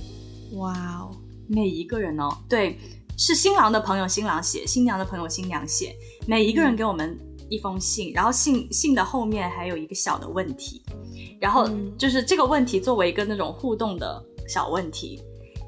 [0.55, 2.77] 哇哦，每一个人哦，对，
[3.17, 5.95] 是新郎的朋友新郎写，新娘的朋友新娘写，
[6.27, 7.19] 每一个人给我们
[7.49, 10.83] 一封信，然后信信的后面还有一个小的问题。
[11.41, 11.69] 然后
[11.99, 15.21] 就是这个问题作为一个那种互动的小问题，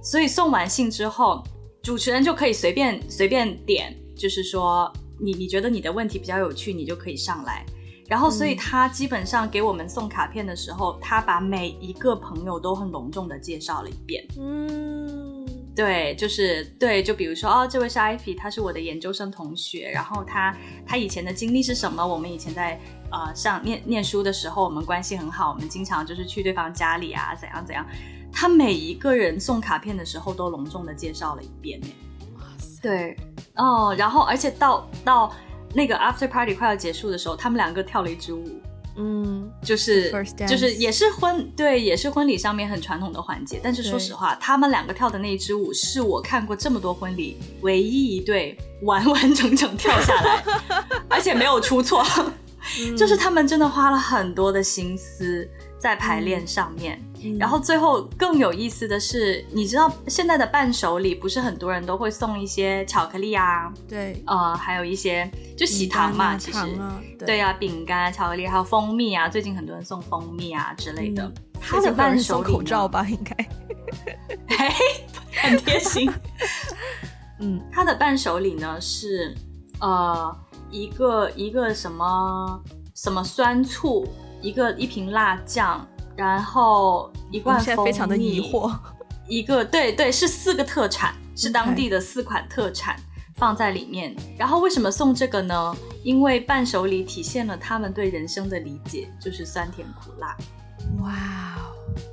[0.03, 1.43] 所以送完信之后，
[1.83, 4.91] 主持人就可以随便随便点，就是说
[5.21, 7.67] 你你觉得你的问题比较有趣，你就可以上来。
[8.09, 14.27] 然后所以他基本上给我们送卡片的时候，他把每一个朋友都很隆重的介绍了一遍。
[14.39, 15.36] 嗯。
[15.77, 20.57] 对，就是对，就比如说哦，这位是艾菲，他是我的研究生同学，然后他
[20.87, 22.05] 他以前的经历是什么？
[22.05, 22.81] 我们以前在
[23.13, 27.87] 呃上念念书的时候，我们关系很好，我们经常就是去对方家里啊，怎样怎样。
[28.33, 31.87] 他每一个人送卡片的时候都隆重的介绍了一遍呢。
[32.37, 32.81] 哇塞！
[32.81, 33.17] 对，
[33.57, 35.31] 哦，然后而且到到
[35.75, 38.61] 那个 after party 快要结束的时候，他们两个跳了一支舞。
[38.97, 40.11] 嗯，就是
[40.49, 43.61] 就是也是婚对，也是婚礼上面很传统的环节。
[43.63, 50.45] 但是说实话，他们两个跳的那一支舞是我看过这么多婚礼唯一一对完完整整跳下来，
[51.09, 52.05] 而且没有出错。
[52.81, 57.01] 嗯、 就是他们真的花了很多的心思在排练上面。
[57.23, 57.39] 嗯。
[57.39, 71.31] 然后最后更有意思的是，你知道现在的伴手礼不是很多人都会送一些巧克力啊，对，呃，还有一些就喜糖嘛，啊、其实，啊对，对啊，饼干、巧克力，还有蜂蜜啊，最近很多人送蜂蜜啊之类的。
[71.61, 73.35] 他的伴手礼口罩吧，应该，
[74.57, 74.69] 嘿，
[75.33, 76.11] 很贴心。
[77.41, 79.35] 嗯，他的伴手礼呢是
[79.81, 80.35] 呃
[80.71, 82.63] 一个一个什么
[82.95, 84.07] 什么酸醋，
[84.41, 85.87] 一个一瓶辣酱。
[86.17, 88.75] 然后一罐蜂蜜，非常的疑惑，
[89.29, 92.97] 一个对对是四个特产，是当地的四款特产.
[93.37, 94.17] 放在里面。
[94.39, 95.77] 然后为什么送这个呢？
[96.03, 100.35] 因为伴手礼体现了他们对人生的理解，就是酸甜苦辣。
[101.03, 101.59] 哇.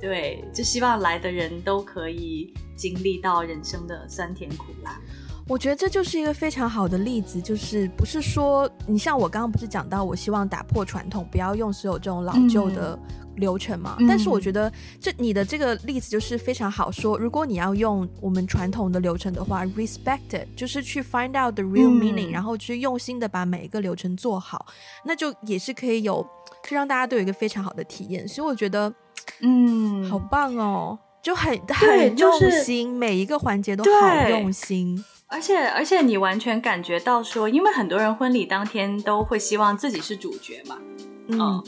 [0.00, 5.00] 对，就希望来的人都可以经历到人生的酸甜苦辣。
[5.46, 12.98] 我觉得这就是一个非常好的例子，就是不是说你像我刚刚不是讲到，我希望打破传统，不要用所有这种老旧的。
[13.00, 17.18] 嗯流程嘛，但是我觉得这你的这个例子就是非常好说。
[17.18, 24.64] 如果你要用我们传统的流程的话，respect it，就是去 find out the real meaning，、嗯、然后去用心的把每一个流程做好，
[25.04, 26.24] 那就也是可以有，
[26.62, 28.28] 就让大家都有一个非常好的体验。
[28.28, 28.94] 所以我觉得，
[29.40, 35.04] 嗯，好棒哦，就很很用心，就是、每一个环节都好用心。
[35.34, 40.78] 而且而且你完全感觉到说，因为很多人婚礼当天都会希望自己是主角嘛，
[41.28, 41.38] 嗯。
[41.38, 41.64] 嗯。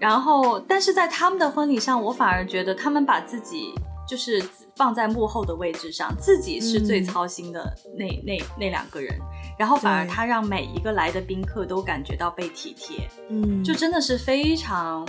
[0.00, 3.72] 然后，但是在他们的婚礼上，我反而觉得他们把自己
[4.08, 4.42] 就是
[4.74, 9.16] 放在幕后的位置上，自己是最操心的那、嗯、那那，那两个人。
[9.56, 15.06] 然后反而他让每一个来的宾客都感觉到被体贴，嗯，就真的是非常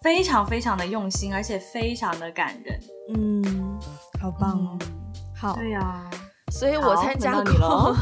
[0.00, 2.80] 非常非常的用心，而且非常的感人，
[3.14, 3.78] 嗯，
[4.22, 4.88] 好棒哦，嗯、
[5.36, 6.10] 好，对呀、啊，
[6.50, 7.96] 所以我参加过，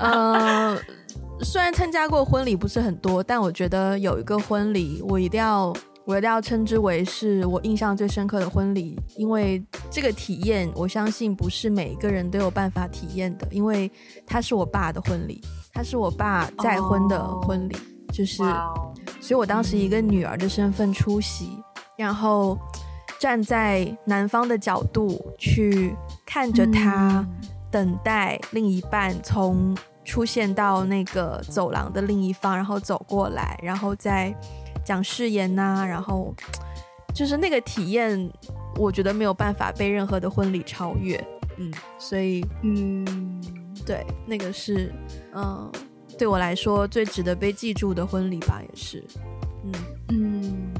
[0.00, 0.78] 嗯。
[1.40, 5.72] 虽然参加过婚礼不是很多，但我觉得有一个婚礼，我一定要，
[6.04, 13.88] 我一定要称之为是我印象最深刻的婚礼，因为这个体验，我相信不是每一个人都有办法体验的，因为
[14.26, 15.40] 他是我爸的婚礼，
[15.72, 18.42] 他是我爸再婚的婚礼，oh, 就是.
[19.20, 21.62] 所以我当时一个女儿的身份出席，
[21.96, 22.58] 然后
[23.20, 25.94] 站在男方的角度去
[26.28, 27.26] 看着他
[27.70, 29.74] 等待另一半从。
[30.04, 34.34] 出现到那个走廊的另一方，然后走过来，然后再
[34.82, 36.34] 讲誓言呐、啊，然后
[37.12, 38.18] 就是那个体验，
[38.76, 41.22] 我觉得没有办法被任何的婚礼超越，
[41.58, 43.04] 嗯，所以嗯，
[43.84, 44.90] 对，那个是
[45.34, 45.70] 嗯，
[46.16, 49.04] 对我来说最值得被记住的婚礼吧，也是，
[49.64, 49.72] 嗯。
[50.08, 50.72] 嗯，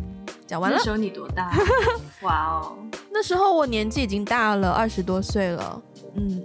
[0.49, 0.77] 讲完了。
[0.79, 1.53] 那时候你多大？
[2.23, 2.77] 哇哦，
[3.13, 5.81] 那时候我年纪已经大了，二十多岁了。
[6.17, 6.43] 嗯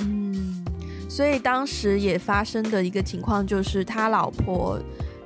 [0.00, 0.64] 嗯，
[1.08, 4.80] 所以当时也发生的一个情况就是，他老婆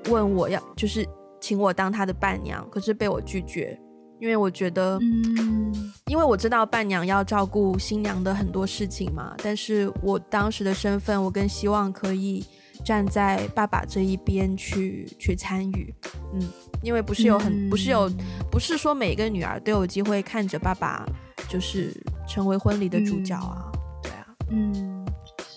[0.09, 1.07] 问我要，就是
[1.41, 3.79] 请我当他的伴娘，可是被我拒绝。
[4.19, 12.43] 因为我觉得，嗯，因为我知道伴娘要照顾新娘的很多事情嘛，但是我当时的身份，我更希望可以
[12.85, 15.95] 站在爸爸这一边去去参与，
[16.35, 16.41] 嗯，
[16.83, 18.11] 因为不是有很不是有
[18.51, 21.05] 不是说每个女儿都有机会看着爸爸
[21.49, 21.93] 就是
[22.29, 25.07] 成为婚礼的主角啊，嗯、对啊，嗯，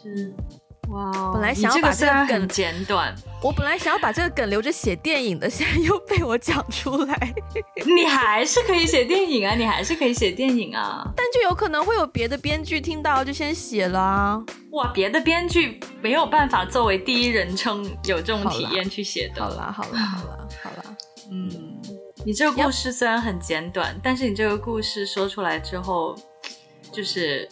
[0.01, 0.34] 是。
[0.91, 3.13] 哇，wow, 本来想要把这个梗简短，
[3.43, 7.33] 我本来想要把这个梗留着写电影的，现在又被我讲出来。
[7.85, 14.43] 你还是可以写电影啊，你还是可以写电影啊，但就有可能会有别的编剧听到就先写了啊。
[14.71, 19.43] 哇，别的编剧没有办法作为第一人称有这种体验去写的。
[19.43, 20.97] 好了好了好了 好了，
[21.31, 21.49] 嗯，
[22.25, 26.15] 你这个故事虽然很简短，但是你这个故事说出来之后，
[26.91, 27.47] 就是。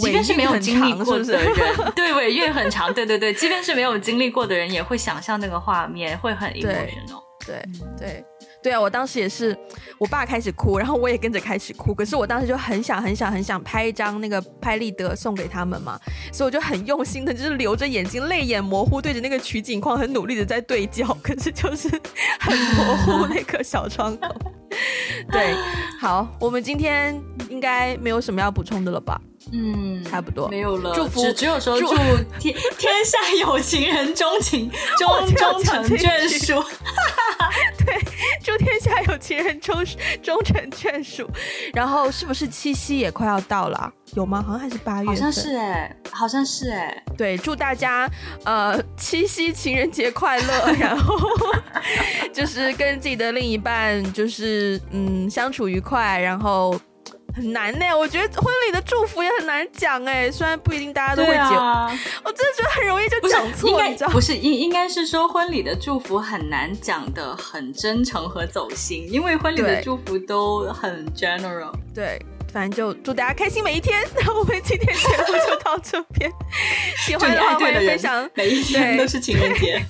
[0.00, 7.22] 即便是没有经历过的 人，是是对，尾韵很长，对对对，即便是没有经历过的人，也会想象那个画面，会很 emotional。
[7.46, 7.62] 对
[7.96, 8.24] 对
[8.60, 8.80] 对啊！
[8.80, 9.56] 我当时也是，
[9.98, 11.94] 我爸开始哭，然后我也跟着开始哭。
[11.94, 15.96] 可是我当时就很想很想很想拍一张那个拍立得送给他们嘛，
[16.32, 21.88] 所以我就很用心的，就是流着眼睛，泪眼模糊，对着那个取景框很努力的在对焦，可是就是
[22.40, 24.34] 很模糊 那个小窗口。
[25.30, 25.54] 对，
[26.00, 29.20] 好，我们今天应该没有什么要补充的了吧？
[29.52, 30.92] 嗯，差不多没有了。
[30.94, 31.88] 祝福只，只有说祝
[32.38, 36.62] 天天下有情人终情 终终成眷属。
[37.86, 37.96] 对，
[38.42, 39.84] 祝天下有情人终
[40.22, 41.28] 终成眷属。
[41.72, 43.92] 然后是不是七夕也快要到了？
[44.14, 44.42] 有吗？
[44.42, 45.08] 好像还是八月。
[45.08, 47.02] 好像是哎、欸，好像是哎、欸。
[47.16, 48.10] 对，祝大家
[48.44, 50.72] 呃七夕情人节快乐。
[50.80, 51.16] 然后
[52.32, 56.78] 就是跟自己的另一半就是嗯相处愉快，然后。
[57.36, 61.86] 很难呢，我觉得婚礼的祝福也很难讲哎，虽然不一定大家都会讲，啊、
[62.24, 63.68] 我真的觉得很容易就讲错。
[63.68, 71.72] 应该不是应应该是说婚礼的祝福很难讲的很真诚和走心，因为婚礼的祝福都很 general。
[71.94, 72.18] 对，
[72.50, 74.02] 反正就祝大家开心每一天。
[74.18, 76.32] 那我们今天节目就到这边，
[77.04, 79.84] 喜欢的话欢迎分享，每一天都是情人节。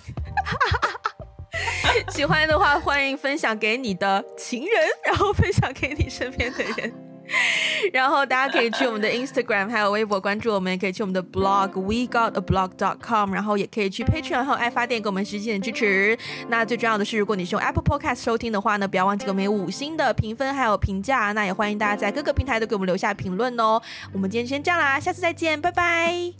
[2.11, 7.06] 喜欢的话欢迎分享给你的情人，然后分享给你身边的人。
[7.93, 16.17] 然后大家可以去我们的 Instagram 还有微博关注我们，也可以去我们的 blog we got a blog dot com，然后也可以去 Patreon 和爱发电给我们实际的支持。
[16.49, 21.33] 那最重要的是，如果你是用 Apple Podcast 收听的话呢，不要忘记给我们五星的评分还有评价。
[21.33, 23.81] 那也欢迎大家在各个平台都给我们留下评论哦。
[24.13, 26.33] 我们今天先这样啦，下次再见，拜拜，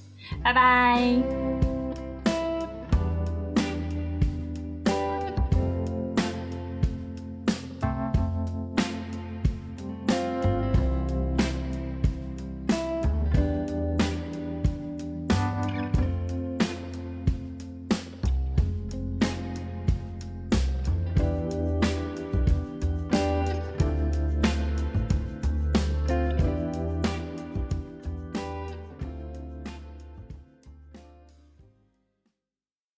[0.43, 1.76] 拜拜。